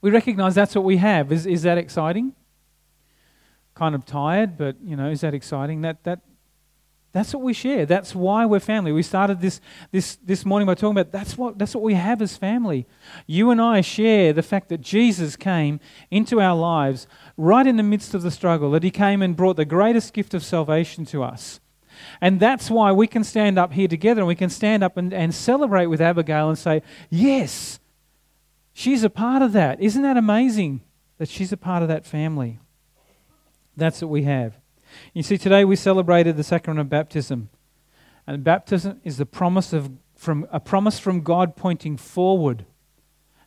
we 0.00 0.10
recognize 0.10 0.54
that's 0.54 0.74
what 0.74 0.84
we 0.84 0.96
have. 0.96 1.30
Is, 1.32 1.46
is 1.46 1.62
that 1.62 1.78
exciting? 1.78 2.34
Kind 3.74 3.94
of 3.94 4.04
tired, 4.04 4.56
but 4.56 4.76
you 4.82 4.96
know, 4.96 5.10
is 5.10 5.20
that 5.20 5.34
exciting? 5.34 5.82
That, 5.82 6.02
that, 6.04 6.20
that's 7.12 7.34
what 7.34 7.42
we 7.42 7.52
share. 7.52 7.86
That's 7.86 8.14
why 8.14 8.46
we're 8.46 8.60
family. 8.60 8.92
We 8.92 9.02
started 9.02 9.40
this, 9.40 9.60
this, 9.90 10.16
this 10.24 10.46
morning 10.46 10.66
by 10.66 10.74
talking 10.74 10.98
about 10.98 11.10
that's 11.10 11.36
what, 11.36 11.58
that's 11.58 11.74
what 11.74 11.82
we 11.82 11.94
have 11.94 12.22
as 12.22 12.36
family. 12.36 12.86
You 13.26 13.50
and 13.50 13.60
I 13.60 13.80
share 13.80 14.32
the 14.32 14.42
fact 14.42 14.68
that 14.68 14.80
Jesus 14.80 15.34
came 15.34 15.80
into 16.10 16.40
our 16.40 16.56
lives 16.56 17.08
right 17.36 17.66
in 17.66 17.76
the 17.76 17.82
midst 17.82 18.14
of 18.14 18.22
the 18.22 18.30
struggle, 18.30 18.70
that 18.70 18.84
he 18.84 18.90
came 18.92 19.22
and 19.22 19.36
brought 19.36 19.56
the 19.56 19.64
greatest 19.64 20.12
gift 20.12 20.34
of 20.34 20.44
salvation 20.44 21.04
to 21.06 21.24
us. 21.24 21.60
And 22.20 22.38
that's 22.38 22.70
why 22.70 22.92
we 22.92 23.08
can 23.08 23.24
stand 23.24 23.58
up 23.58 23.72
here 23.72 23.88
together 23.88 24.20
and 24.20 24.28
we 24.28 24.36
can 24.36 24.50
stand 24.50 24.84
up 24.84 24.96
and, 24.96 25.12
and 25.12 25.34
celebrate 25.34 25.86
with 25.86 26.00
Abigail 26.00 26.48
and 26.48 26.56
say, 26.58 26.82
Yes, 27.10 27.80
She's 28.80 29.04
a 29.04 29.10
part 29.10 29.42
of 29.42 29.52
that. 29.52 29.78
Isn't 29.78 30.00
that 30.04 30.16
amazing 30.16 30.80
that 31.18 31.28
she's 31.28 31.52
a 31.52 31.58
part 31.58 31.82
of 31.82 31.88
that 31.88 32.06
family? 32.06 32.60
That's 33.76 34.00
what 34.00 34.08
we 34.08 34.22
have. 34.22 34.56
You 35.12 35.22
see, 35.22 35.36
today 35.36 35.66
we 35.66 35.76
celebrated 35.76 36.38
the 36.38 36.42
sacrament 36.42 36.80
of 36.80 36.88
baptism. 36.88 37.50
And 38.26 38.42
baptism 38.42 38.98
is 39.04 39.18
the 39.18 39.26
promise 39.26 39.74
of 39.74 39.90
from 40.16 40.46
a 40.50 40.60
promise 40.60 40.98
from 40.98 41.20
God 41.20 41.56
pointing 41.56 41.98
forward. 41.98 42.64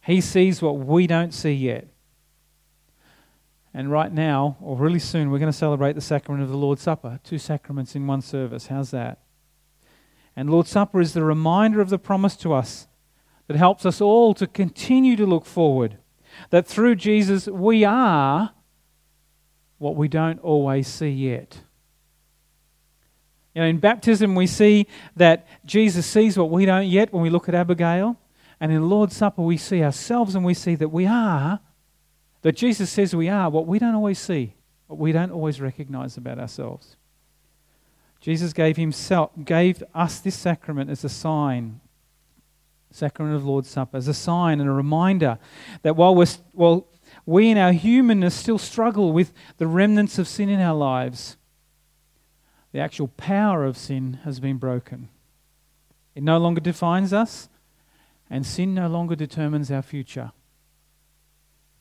He 0.03 0.21
sees 0.21 0.61
what 0.61 0.77
we 0.77 1.07
don't 1.07 1.33
see 1.33 1.53
yet. 1.53 1.87
And 3.73 3.89
right 3.89 4.13
now, 4.13 4.57
or 4.61 4.77
really 4.77 4.99
soon, 4.99 5.31
we're 5.31 5.39
going 5.39 5.51
to 5.51 5.57
celebrate 5.57 5.93
the 5.93 6.01
sacrament 6.01 6.43
of 6.43 6.51
the 6.51 6.57
Lord's 6.57 6.83
Supper. 6.83 7.19
Two 7.23 7.39
sacraments 7.39 7.95
in 7.95 8.05
one 8.05 8.21
service. 8.21 8.67
How's 8.67 8.91
that? 8.91 9.17
And 10.35 10.47
Lord's 10.47 10.69
Supper 10.69 11.01
is 11.01 11.13
the 11.13 11.23
reminder 11.23 11.81
of 11.81 11.89
the 11.89 11.97
promise 11.97 12.35
to 12.35 12.53
us 12.53 12.87
that 13.53 13.59
helps 13.59 13.85
us 13.85 14.01
all 14.01 14.33
to 14.33 14.47
continue 14.47 15.15
to 15.15 15.27
look 15.27 15.45
forward. 15.45 15.99
That 16.49 16.65
through 16.65 16.95
Jesus, 16.95 17.47
we 17.47 17.83
are 17.83 18.51
what 19.77 19.95
we 19.95 20.07
don't 20.07 20.39
always 20.39 20.87
see 20.87 21.11
yet. 21.11 21.59
You 23.53 23.61
know, 23.61 23.67
in 23.67 23.77
baptism, 23.77 24.33
we 24.33 24.47
see 24.47 24.87
that 25.17 25.45
Jesus 25.67 26.07
sees 26.07 26.35
what 26.35 26.49
we 26.49 26.65
don't 26.65 26.87
yet 26.87 27.13
when 27.13 27.21
we 27.21 27.29
look 27.29 27.47
at 27.47 27.53
Abigail. 27.53 28.17
And 28.59 28.71
in 28.71 28.89
Lord's 28.89 29.15
Supper, 29.15 29.43
we 29.43 29.57
see 29.57 29.83
ourselves 29.83 30.33
and 30.33 30.43
we 30.43 30.55
see 30.55 30.73
that 30.73 30.89
we 30.89 31.05
are, 31.05 31.59
that 32.41 32.53
Jesus 32.53 32.89
says 32.89 33.15
we 33.15 33.29
are 33.29 33.51
what 33.51 33.67
we 33.67 33.77
don't 33.77 33.93
always 33.93 34.17
see, 34.17 34.55
what 34.87 34.97
we 34.97 35.11
don't 35.11 35.31
always 35.31 35.61
recognize 35.61 36.17
about 36.17 36.39
ourselves. 36.39 36.95
Jesus 38.19 38.51
gave 38.51 38.77
himself 38.77 39.29
gave 39.45 39.83
us 39.93 40.19
this 40.21 40.35
sacrament 40.35 40.89
as 40.89 41.03
a 41.03 41.09
sign, 41.09 41.81
sacrament 42.93 43.35
of 43.35 43.45
Lord's 43.45 43.69
Supper, 43.69 43.97
as 43.97 44.07
a 44.07 44.13
sign 44.13 44.59
and 44.59 44.69
a 44.69 44.73
reminder 44.73 45.37
that 45.81 45.95
while 45.95 46.15
we're 46.15 46.27
while 46.53 46.87
we 47.25 47.49
in 47.49 47.57
our 47.57 47.71
humanness 47.71 48.35
still 48.35 48.57
struggle 48.57 49.11
with 49.11 49.33
the 49.57 49.67
remnants 49.67 50.17
of 50.17 50.27
sin 50.27 50.49
in 50.49 50.59
our 50.59 50.75
lives, 50.75 51.37
the 52.71 52.79
actual 52.79 53.07
power 53.07 53.65
of 53.65 53.77
sin 53.77 54.19
has 54.23 54.39
been 54.39 54.57
broken. 54.57 55.09
It 56.15 56.23
no 56.23 56.37
longer 56.37 56.61
defines 56.61 57.13
us, 57.13 57.49
and 58.29 58.45
sin 58.45 58.73
no 58.73 58.87
longer 58.87 59.15
determines 59.15 59.71
our 59.71 59.81
future. 59.81 60.31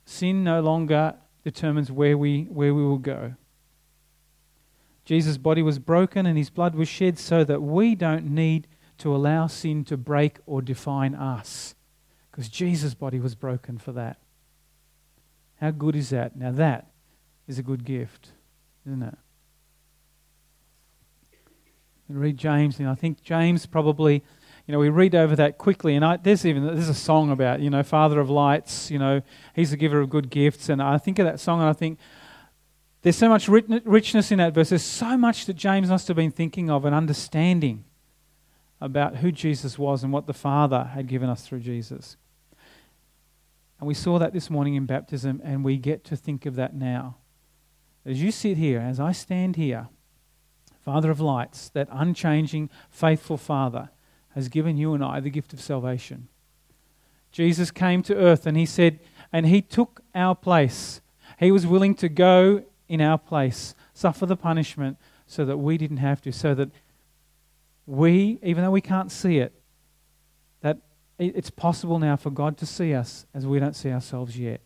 Sin 0.04 0.44
no 0.44 0.60
longer 0.60 1.14
determines 1.44 1.90
where 1.90 2.16
we, 2.16 2.44
where 2.44 2.74
we 2.74 2.82
will 2.82 2.98
go. 2.98 3.34
Jesus' 5.04 5.36
body 5.36 5.62
was 5.62 5.78
broken 5.78 6.26
and 6.26 6.38
his 6.38 6.50
blood 6.50 6.74
was 6.74 6.88
shed 6.88 7.18
so 7.18 7.42
that 7.44 7.60
we 7.60 7.94
don't 7.94 8.26
need 8.26 8.68
to 9.02 9.14
allow 9.14 9.48
sin 9.48 9.84
to 9.84 9.96
break 9.96 10.38
or 10.46 10.62
define 10.62 11.12
us. 11.12 11.74
Because 12.30 12.48
Jesus' 12.48 12.94
body 12.94 13.18
was 13.18 13.34
broken 13.34 13.76
for 13.76 13.90
that. 13.92 14.18
How 15.60 15.72
good 15.72 15.96
is 15.96 16.10
that? 16.10 16.36
Now, 16.36 16.52
that 16.52 16.92
is 17.48 17.58
a 17.58 17.64
good 17.64 17.84
gift, 17.84 18.30
isn't 18.86 19.02
it? 19.02 19.18
And 22.08 22.20
read 22.20 22.36
James, 22.36 22.78
and 22.78 22.88
I 22.88 22.94
think 22.94 23.22
James 23.24 23.66
probably, 23.66 24.22
you 24.66 24.72
know, 24.72 24.78
we 24.78 24.88
read 24.88 25.16
over 25.16 25.34
that 25.34 25.58
quickly, 25.58 25.96
and 25.96 26.04
I, 26.04 26.18
there's 26.18 26.46
even 26.46 26.64
there's 26.64 26.88
a 26.88 26.94
song 26.94 27.32
about, 27.32 27.58
you 27.60 27.70
know, 27.70 27.82
Father 27.82 28.20
of 28.20 28.30
Lights, 28.30 28.88
you 28.88 29.00
know, 29.00 29.20
He's 29.52 29.72
the 29.72 29.76
giver 29.76 30.00
of 30.00 30.10
good 30.10 30.30
gifts, 30.30 30.68
and 30.68 30.80
I 30.80 30.96
think 30.98 31.18
of 31.18 31.26
that 31.26 31.40
song, 31.40 31.60
and 31.60 31.68
I 31.68 31.72
think, 31.72 31.98
there's 33.02 33.16
so 33.16 33.28
much 33.28 33.48
richness 33.48 34.30
in 34.30 34.38
that 34.38 34.54
verse. 34.54 34.68
There's 34.68 34.84
so 34.84 35.16
much 35.16 35.46
that 35.46 35.54
James 35.54 35.88
must 35.88 36.06
have 36.06 36.16
been 36.16 36.30
thinking 36.30 36.70
of 36.70 36.84
and 36.84 36.94
understanding 36.94 37.84
about 38.82 39.16
who 39.16 39.30
Jesus 39.30 39.78
was 39.78 40.02
and 40.02 40.12
what 40.12 40.26
the 40.26 40.32
Father 40.32 40.90
had 40.92 41.06
given 41.06 41.30
us 41.30 41.46
through 41.46 41.60
Jesus. 41.60 42.16
And 43.78 43.86
we 43.86 43.94
saw 43.94 44.18
that 44.18 44.32
this 44.32 44.50
morning 44.50 44.74
in 44.74 44.86
baptism, 44.86 45.40
and 45.44 45.64
we 45.64 45.76
get 45.76 46.04
to 46.04 46.16
think 46.16 46.46
of 46.46 46.56
that 46.56 46.74
now. 46.74 47.16
As 48.04 48.20
you 48.20 48.32
sit 48.32 48.56
here, 48.56 48.80
as 48.80 48.98
I 48.98 49.12
stand 49.12 49.56
here, 49.56 49.88
Father 50.84 51.10
of 51.10 51.20
lights, 51.20 51.68
that 51.70 51.88
unchanging, 51.92 52.70
faithful 52.90 53.36
Father, 53.36 53.90
has 54.34 54.48
given 54.48 54.76
you 54.76 54.94
and 54.94 55.04
I 55.04 55.20
the 55.20 55.30
gift 55.30 55.52
of 55.52 55.60
salvation. 55.60 56.26
Jesus 57.30 57.70
came 57.70 58.02
to 58.02 58.16
earth 58.16 58.46
and 58.46 58.56
he 58.56 58.66
said, 58.66 58.98
and 59.32 59.46
he 59.46 59.62
took 59.62 60.00
our 60.14 60.34
place. 60.34 61.00
He 61.38 61.52
was 61.52 61.66
willing 61.66 61.94
to 61.96 62.08
go 62.08 62.64
in 62.88 63.00
our 63.00 63.18
place, 63.18 63.74
suffer 63.94 64.26
the 64.26 64.36
punishment 64.36 64.96
so 65.26 65.44
that 65.44 65.58
we 65.58 65.78
didn't 65.78 65.98
have 65.98 66.20
to, 66.22 66.32
so 66.32 66.54
that 66.54 66.70
we, 67.86 68.38
even 68.42 68.62
though 68.62 68.70
we 68.70 68.80
can't 68.80 69.10
see 69.10 69.38
it, 69.38 69.52
that 70.60 70.78
it's 71.18 71.50
possible 71.50 71.98
now 71.98 72.16
for 72.16 72.30
God 72.30 72.56
to 72.58 72.66
see 72.66 72.94
us 72.94 73.26
as 73.34 73.46
we 73.46 73.58
don't 73.58 73.76
see 73.76 73.90
ourselves 73.90 74.38
yet. 74.38 74.60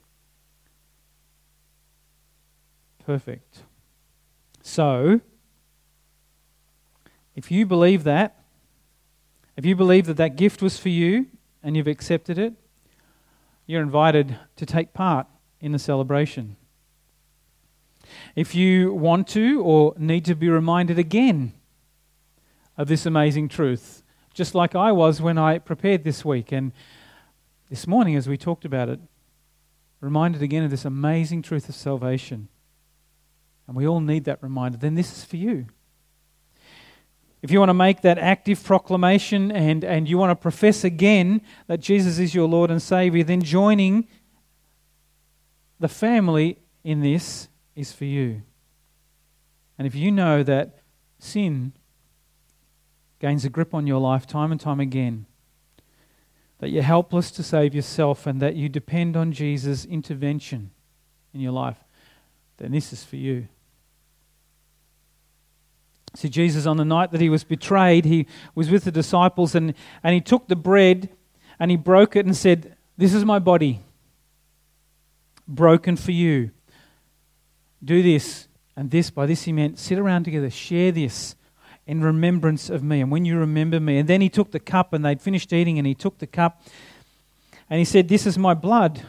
Perfect. 3.04 3.62
So, 4.62 5.20
if 7.34 7.50
you 7.50 7.66
believe 7.66 8.04
that, 8.04 8.42
if 9.56 9.64
you 9.64 9.76
believe 9.76 10.06
that 10.06 10.16
that 10.16 10.36
gift 10.36 10.60
was 10.60 10.78
for 10.78 10.88
you 10.88 11.26
and 11.62 11.76
you've 11.76 11.86
accepted 11.86 12.38
it, 12.38 12.52
you're 13.66 13.82
invited 13.82 14.38
to 14.56 14.66
take 14.66 14.92
part 14.92 15.26
in 15.60 15.72
the 15.72 15.78
celebration. 15.78 16.56
If 18.34 18.54
you 18.54 18.92
want 18.92 19.28
to 19.28 19.62
or 19.62 19.94
need 19.98 20.24
to 20.26 20.34
be 20.34 20.48
reminded 20.48 20.98
again 20.98 21.52
of 22.76 22.88
this 22.88 23.06
amazing 23.06 23.48
truth, 23.48 24.02
just 24.34 24.54
like 24.54 24.74
I 24.74 24.92
was 24.92 25.20
when 25.20 25.38
I 25.38 25.58
prepared 25.58 26.04
this 26.04 26.24
week 26.24 26.52
and 26.52 26.72
this 27.70 27.86
morning 27.86 28.16
as 28.16 28.28
we 28.28 28.36
talked 28.36 28.64
about 28.64 28.88
it, 28.88 29.00
reminded 30.00 30.42
again 30.42 30.62
of 30.62 30.70
this 30.70 30.84
amazing 30.84 31.42
truth 31.42 31.68
of 31.68 31.74
salvation, 31.74 32.48
and 33.66 33.76
we 33.76 33.86
all 33.86 34.00
need 34.00 34.24
that 34.24 34.42
reminder, 34.42 34.78
then 34.78 34.94
this 34.94 35.16
is 35.16 35.24
for 35.24 35.36
you. 35.36 35.66
If 37.42 37.50
you 37.50 37.58
want 37.58 37.70
to 37.70 37.74
make 37.74 38.02
that 38.02 38.18
active 38.18 38.62
proclamation 38.62 39.52
and, 39.52 39.84
and 39.84 40.08
you 40.08 40.18
want 40.18 40.30
to 40.30 40.36
profess 40.36 40.84
again 40.84 41.42
that 41.66 41.80
Jesus 41.80 42.18
is 42.18 42.34
your 42.34 42.48
Lord 42.48 42.70
and 42.70 42.80
Savior, 42.82 43.24
then 43.24 43.42
joining 43.42 44.08
the 45.78 45.88
family 45.88 46.58
in 46.82 47.00
this 47.00 47.48
is 47.74 47.92
for 47.92 48.04
you. 48.04 48.42
And 49.78 49.86
if 49.86 49.94
you 49.94 50.10
know 50.10 50.42
that 50.42 50.80
sin 51.18 51.72
gains 53.18 53.44
a 53.44 53.48
grip 53.48 53.74
on 53.74 53.86
your 53.86 54.00
life 54.00 54.26
time 54.26 54.52
and 54.52 54.60
time 54.60 54.80
again, 54.80 55.26
that 56.58 56.70
you're 56.70 56.82
helpless 56.82 57.30
to 57.32 57.42
save 57.42 57.74
yourself 57.74 58.26
and 58.26 58.40
that 58.40 58.56
you 58.56 58.68
depend 58.68 59.16
on 59.16 59.32
Jesus' 59.32 59.84
intervention 59.84 60.70
in 61.34 61.40
your 61.40 61.52
life, 61.52 61.78
then 62.58 62.72
this 62.72 62.92
is 62.92 63.04
for 63.04 63.16
you. 63.16 63.48
See, 66.14 66.30
Jesus, 66.30 66.64
on 66.64 66.78
the 66.78 66.84
night 66.84 67.10
that 67.12 67.20
he 67.20 67.28
was 67.28 67.44
betrayed, 67.44 68.06
he 68.06 68.26
was 68.54 68.70
with 68.70 68.84
the 68.84 68.90
disciples 68.90 69.54
and, 69.54 69.74
and 70.02 70.14
he 70.14 70.20
took 70.20 70.48
the 70.48 70.56
bread 70.56 71.10
and 71.58 71.70
he 71.70 71.76
broke 71.76 72.16
it 72.16 72.24
and 72.24 72.34
said, 72.34 72.74
This 72.96 73.12
is 73.12 73.24
my 73.24 73.38
body, 73.38 73.80
broken 75.46 75.96
for 75.96 76.12
you 76.12 76.52
do 77.84 78.02
this 78.02 78.48
and 78.74 78.90
this. 78.90 79.10
By 79.10 79.26
this 79.26 79.44
he 79.44 79.52
meant 79.52 79.78
sit 79.78 79.98
around 79.98 80.24
together, 80.24 80.50
share 80.50 80.92
this 80.92 81.36
in 81.86 82.02
remembrance 82.02 82.68
of 82.68 82.82
me. 82.82 83.00
And 83.00 83.10
when 83.10 83.24
you 83.24 83.38
remember 83.38 83.78
me. 83.78 83.98
And 83.98 84.08
then 84.08 84.20
he 84.20 84.28
took 84.28 84.50
the 84.50 84.60
cup 84.60 84.92
and 84.92 85.04
they'd 85.04 85.20
finished 85.20 85.52
eating 85.52 85.78
and 85.78 85.86
he 85.86 85.94
took 85.94 86.18
the 86.18 86.26
cup 86.26 86.62
and 87.70 87.78
he 87.78 87.84
said, 87.84 88.08
This 88.08 88.26
is 88.26 88.36
my 88.36 88.54
blood. 88.54 89.02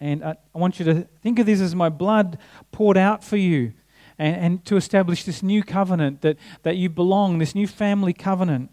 And 0.00 0.22
uh, 0.22 0.34
I, 0.54 0.58
want 0.58 0.78
you 0.78 0.84
to 0.86 1.06
think 1.22 1.38
of 1.38 1.46
this 1.46 1.60
as 1.60 1.74
my 1.74 1.88
blood 1.88 2.38
poured 2.72 2.96
out 2.96 3.22
for 3.22 3.36
you 3.36 3.72
and, 4.18 4.36
and 4.36 4.64
to 4.64 4.76
establish 4.76 5.24
this 5.24 5.42
new 5.42 5.62
covenant 5.62 6.22
that, 6.22 6.38
that 6.64 6.76
you 6.76 6.88
belong, 6.88 7.38
this 7.38 7.54
new 7.54 7.68
family 7.68 8.12
covenant. 8.12 8.70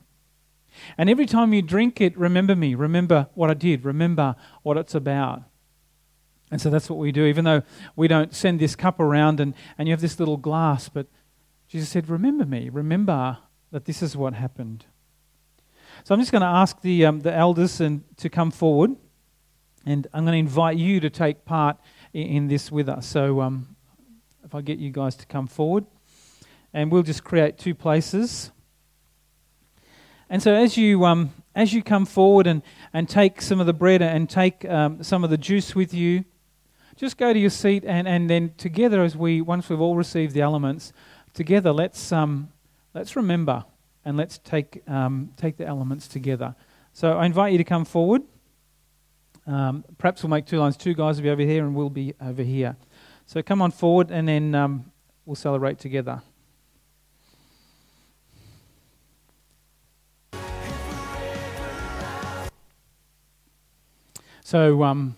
And 0.98 1.10
every 1.10 1.26
time 1.26 1.54
you 1.54 1.62
drink 1.62 2.02
it, 2.02 2.18
remember 2.18 2.56
me. 2.56 2.74
Remember 2.74 3.28
what 3.36 3.50
I 3.50 3.54
did. 3.54 3.86
Remember 3.86 4.36
what 4.64 4.78
it's 4.78 4.96
about. 4.96 5.44
And 6.52 6.60
so 6.60 6.72
that's 6.72 6.90
what 6.90 6.98
we 6.98 7.12
do, 7.12 7.26
even 7.26 7.46
though 7.46 7.62
we 7.96 8.08
don't 8.08 8.34
send 8.34 8.60
this 8.60 8.76
cup 8.76 9.00
around 9.00 9.40
and, 9.40 9.54
and 9.78 9.88
you 9.88 9.94
have 9.94 10.02
this 10.02 10.20
little 10.20 10.38
glass. 10.38 10.90
But 10.90 11.06
Jesus 11.70 11.90
said, 11.90 12.10
Remember 12.10 12.46
me. 12.46 12.70
Remember 12.70 13.38
that 13.72 13.86
this 13.86 14.02
is 14.02 14.18
what 14.18 14.34
happened. 14.34 14.86
So 16.04 16.16
I'm 16.16 16.20
just 16.20 16.32
going 16.32 16.42
to 16.42 16.48
ask 16.48 16.82
the, 16.82 17.06
um, 17.06 17.20
the 17.20 17.34
elders 17.34 17.80
and, 17.80 18.04
to 18.18 18.30
come 18.30 18.50
forward. 18.50 18.96
And 19.86 20.08
I'm 20.12 20.26
going 20.26 20.34
to 20.34 20.40
invite 20.40 20.78
you 20.78 21.00
to 21.00 21.10
take 21.10 21.46
part 21.46 21.78
in, 22.12 22.28
in 22.28 22.48
this 22.48 22.72
with 22.72 22.90
us. 22.90 23.06
So 23.06 23.42
um, 23.42 23.76
if 24.44 24.56
I 24.56 24.62
get 24.62 24.80
you 24.80 24.90
guys 24.90 25.16
to 25.18 25.28
come 25.28 25.46
forward. 25.46 25.86
And 26.74 26.92
we'll 26.92 27.04
just 27.04 27.24
create 27.24 27.60
two 27.60 27.76
places. 27.76 28.52
And 30.28 30.42
so 30.42 30.56
as 30.56 30.76
you, 30.76 31.06
um, 31.06 31.34
as 31.56 31.72
you 31.72 31.84
come 31.84 32.06
forward 32.06 32.48
and, 32.48 32.64
and 32.94 33.08
take 33.08 33.42
some 33.42 33.60
of 33.60 33.68
the 33.68 33.74
bread 33.74 34.02
and 34.02 34.28
take 34.28 34.66
um, 34.66 35.04
some 35.04 35.24
of 35.24 35.30
the 35.30 35.38
juice 35.38 35.76
with 35.76 35.94
you, 35.94 36.26
just 36.96 37.18
go 37.18 37.32
to 37.32 37.40
your 37.40 37.50
seat 37.50 37.84
and, 37.86 38.08
and 38.08 38.30
then 38.30 38.54
together 38.58 39.04
as 39.04 39.16
we 39.16 39.40
once 39.40 39.70
we've 39.70 39.80
all 39.80 39.96
received 39.96 40.34
the 40.34 40.42
elements 40.42 40.92
together 41.34 41.72
let's 41.72 42.12
um, 42.12 42.50
let's 42.94 43.16
remember 43.16 43.66
and 44.06 44.18
let's 44.18 44.38
take 44.40 44.82
um, 44.88 45.32
take 45.38 45.58
the 45.58 45.66
elements 45.66 46.08
together. 46.08 46.56
So 46.94 47.18
i 47.18 47.26
invite 47.26 47.52
you 47.52 47.58
to 47.58 47.64
come 47.64 47.86
forward. 47.86 48.24
Um, 49.46 49.84
perhaps 49.98 50.22
we'll 50.22 50.30
make 50.30 50.46
two 50.46 50.60
lines. 50.60 50.78
Two 50.78 50.94
guys 50.94 51.18
will 51.18 51.24
be 51.24 51.30
over 51.30 51.42
here 51.42 51.66
and 51.66 51.76
we'll 51.76 51.90
be 51.90 52.14
over 52.22 52.44
here. 52.44 52.76
So 53.26 53.42
come 53.42 53.62
on 53.62 53.72
forward 53.72 54.12
and 54.12 54.28
then 54.28 54.56
um, 54.56 54.92
we'll 55.26 55.36
celebrate 55.36 55.80
together. 55.80 56.22
So, 64.44 64.82
um, 64.82 65.16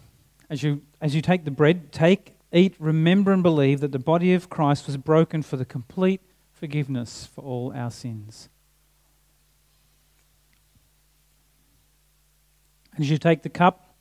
as 0.49 0.61
you 0.61 0.81
as 0.99 1.15
you 1.15 1.21
take 1.21 1.45
the 1.45 1.51
bread, 1.51 1.93
take, 1.93 2.35
eat, 2.53 2.75
remember, 2.79 3.31
and 3.31 3.43
believe 3.43 3.79
that 3.79 3.91
the 3.91 3.99
body 3.99 4.33
of 4.33 4.49
Christ 4.49 4.87
was 4.87 4.97
broken 4.97 5.41
for 5.41 5.57
the 5.57 5.65
complete 5.65 6.21
forgiveness 6.51 7.27
for 7.33 7.43
all 7.43 7.73
our 7.75 7.91
sins. 7.91 8.49
And 12.95 13.05
As 13.05 13.09
you 13.09 13.17
take 13.17 13.41
the 13.41 13.49
cup, 13.49 13.95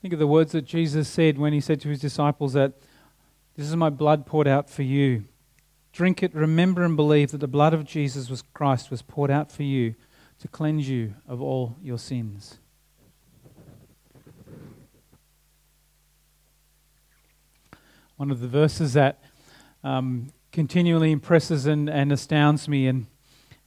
think 0.00 0.12
of 0.12 0.18
the 0.18 0.26
words 0.26 0.52
that 0.52 0.64
Jesus 0.64 1.08
said 1.08 1.38
when 1.38 1.52
he 1.52 1.60
said 1.60 1.80
to 1.82 1.88
his 1.88 2.00
disciples 2.00 2.54
that 2.54 2.72
this 3.56 3.68
is 3.68 3.76
my 3.76 3.90
blood 3.90 4.26
poured 4.26 4.48
out 4.48 4.70
for 4.70 4.82
you. 4.82 5.24
Drink 5.92 6.22
it, 6.22 6.34
remember 6.34 6.82
and 6.84 6.96
believe 6.96 7.30
that 7.32 7.38
the 7.38 7.46
blood 7.46 7.74
of 7.74 7.84
Jesus 7.84 8.30
was 8.30 8.42
Christ 8.54 8.90
was 8.90 9.02
poured 9.02 9.30
out 9.30 9.52
for 9.52 9.62
you 9.62 9.94
to 10.40 10.48
cleanse 10.48 10.88
you 10.88 11.14
of 11.28 11.42
all 11.42 11.76
your 11.82 11.98
sins. 11.98 12.58
One 18.16 18.30
of 18.30 18.40
the 18.40 18.48
verses 18.48 18.92
that 18.92 19.22
um, 19.82 20.32
continually 20.52 21.10
impresses 21.10 21.66
and, 21.66 21.88
and 21.88 22.12
astounds 22.12 22.68
me 22.68 22.86
and 22.86 23.06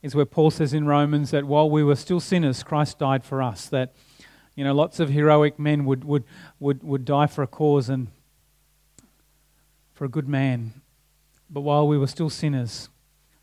is 0.01 0.15
where 0.15 0.25
Paul 0.25 0.51
says 0.51 0.73
in 0.73 0.85
Romans 0.85 1.31
that 1.31 1.45
while 1.45 1.69
we 1.69 1.83
were 1.83 1.95
still 1.95 2.19
sinners, 2.19 2.61
Christ 2.61 2.99
died 2.99 3.23
for 3.23 3.41
us. 3.41 3.67
That 3.67 3.93
you 4.55 4.63
know, 4.63 4.73
lots 4.73 4.99
of 4.99 5.09
heroic 5.09 5.59
men 5.59 5.85
would, 5.85 6.03
would, 6.03 6.23
would, 6.59 6.83
would 6.83 7.05
die 7.05 7.27
for 7.27 7.43
a 7.43 7.47
cause 7.47 7.89
and 7.89 8.07
for 9.93 10.05
a 10.05 10.09
good 10.09 10.27
man. 10.27 10.81
But 11.49 11.61
while 11.61 11.87
we 11.87 11.97
were 11.97 12.07
still 12.07 12.29
sinners, 12.29 12.89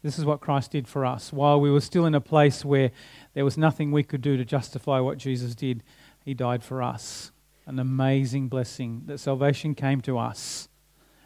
this 0.02 0.18
is 0.18 0.24
what 0.24 0.40
Christ 0.40 0.72
did 0.72 0.88
for 0.88 1.04
us. 1.04 1.32
While 1.32 1.60
we 1.60 1.70
were 1.70 1.80
still 1.80 2.06
in 2.06 2.14
a 2.14 2.20
place 2.20 2.64
where 2.64 2.90
there 3.34 3.44
was 3.44 3.58
nothing 3.58 3.92
we 3.92 4.02
could 4.02 4.22
do 4.22 4.36
to 4.36 4.44
justify 4.44 5.00
what 5.00 5.18
Jesus 5.18 5.54
did, 5.54 5.82
He 6.24 6.32
died 6.32 6.62
for 6.64 6.82
us. 6.82 7.30
An 7.66 7.78
amazing 7.78 8.48
blessing 8.48 9.02
that 9.06 9.18
salvation 9.18 9.74
came 9.74 10.00
to 10.02 10.18
us 10.18 10.68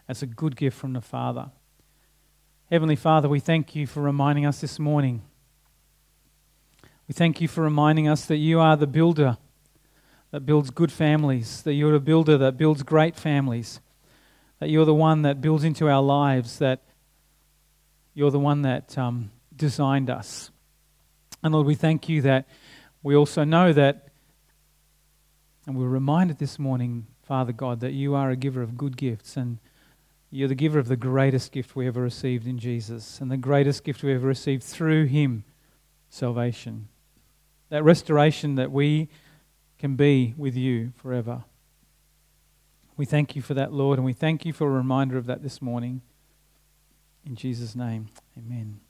as 0.09 0.23
a 0.23 0.27
good 0.27 0.57
gift 0.57 0.77
from 0.77 0.93
the 0.93 1.01
Father. 1.01 1.51
Heavenly 2.71 2.97
Father, 2.97 3.29
we 3.29 3.41
thank 3.41 3.75
you 3.75 3.87
for 3.87 4.03
reminding 4.03 4.47
us 4.47 4.61
this 4.61 4.79
morning. 4.79 5.23
We 7.09 7.13
thank 7.13 7.41
you 7.41 7.49
for 7.49 7.63
reminding 7.63 8.09
us 8.09 8.27
that 8.27 8.37
you 8.37 8.61
are 8.61 8.77
the 8.77 8.87
builder 8.87 9.37
that 10.33 10.41
builds 10.41 10.71
good 10.71 10.91
families, 10.91 11.63
that 11.63 11.75
you're 11.75 11.93
the 11.93 12.01
builder 12.01 12.37
that 12.39 12.57
builds 12.57 12.83
great 12.83 13.17
families 13.17 13.81
that 14.59 14.71
you're 14.71 14.85
the 14.85 14.95
one 14.95 15.23
that 15.23 15.41
builds 15.41 15.65
into 15.65 15.89
our 15.89 16.03
lives, 16.03 16.59
that 16.59 16.83
you're 18.15 18.31
the 18.31 18.39
one 18.39 18.63
that 18.63 18.97
um, 18.97 19.31
designed 19.55 20.09
us. 20.09 20.51
And 21.43 21.53
Lord, 21.53 21.67
we 21.67 21.75
thank 21.75 22.09
you 22.09 22.23
that 22.23 22.49
we 23.03 23.15
also 23.15 23.45
know 23.45 23.73
that, 23.73 24.09
and 25.67 25.77
we're 25.77 25.89
reminded 25.89 26.39
this 26.39 26.59
morning, 26.59 27.07
Father 27.23 27.53
God, 27.53 27.81
that 27.81 27.93
you 27.93 28.15
are 28.15 28.31
a 28.31 28.37
giver 28.37 28.63
of 28.63 28.77
good 28.77 28.97
gifts 28.97 29.37
and 29.37 29.59
you're 30.37 30.49
the 30.49 30.55
giver 30.55 30.79
of 30.79 30.89
the 30.89 30.97
greatest 30.97 31.51
gift 31.51 31.75
we 31.75 31.87
ever 31.87 32.03
received 32.03 32.47
in 32.47 32.59
Jesus 32.59 33.23
and 33.23 33.31
the 33.31 33.39
greatest 33.39 33.85
gift 33.85 34.03
we 34.03 34.13
ever 34.13 34.27
received 34.27 34.63
through 34.63 35.07
Him 35.07 35.45
salvation. 36.11 36.89
That 37.71 37.83
restoration 37.83 38.55
that 38.57 38.71
we 38.71 39.09
can 39.79 39.97
be 39.97 40.35
with 40.37 40.55
you 40.55 40.93
forever. 40.95 41.45
We 42.99 43.07
thank 43.07 43.35
you 43.35 43.41
for 43.41 43.55
that, 43.55 43.73
Lord, 43.73 43.99
and 43.99 44.05
we 44.05 44.13
thank 44.13 44.45
you 44.45 44.53
for 44.53 44.67
a 44.67 44.71
reminder 44.71 45.17
of 45.17 45.25
that 45.25 45.43
this 45.43 45.63
morning. 45.63 46.03
In 47.25 47.35
Jesus' 47.35 47.75
name, 47.75 48.09
amen. 48.37 48.86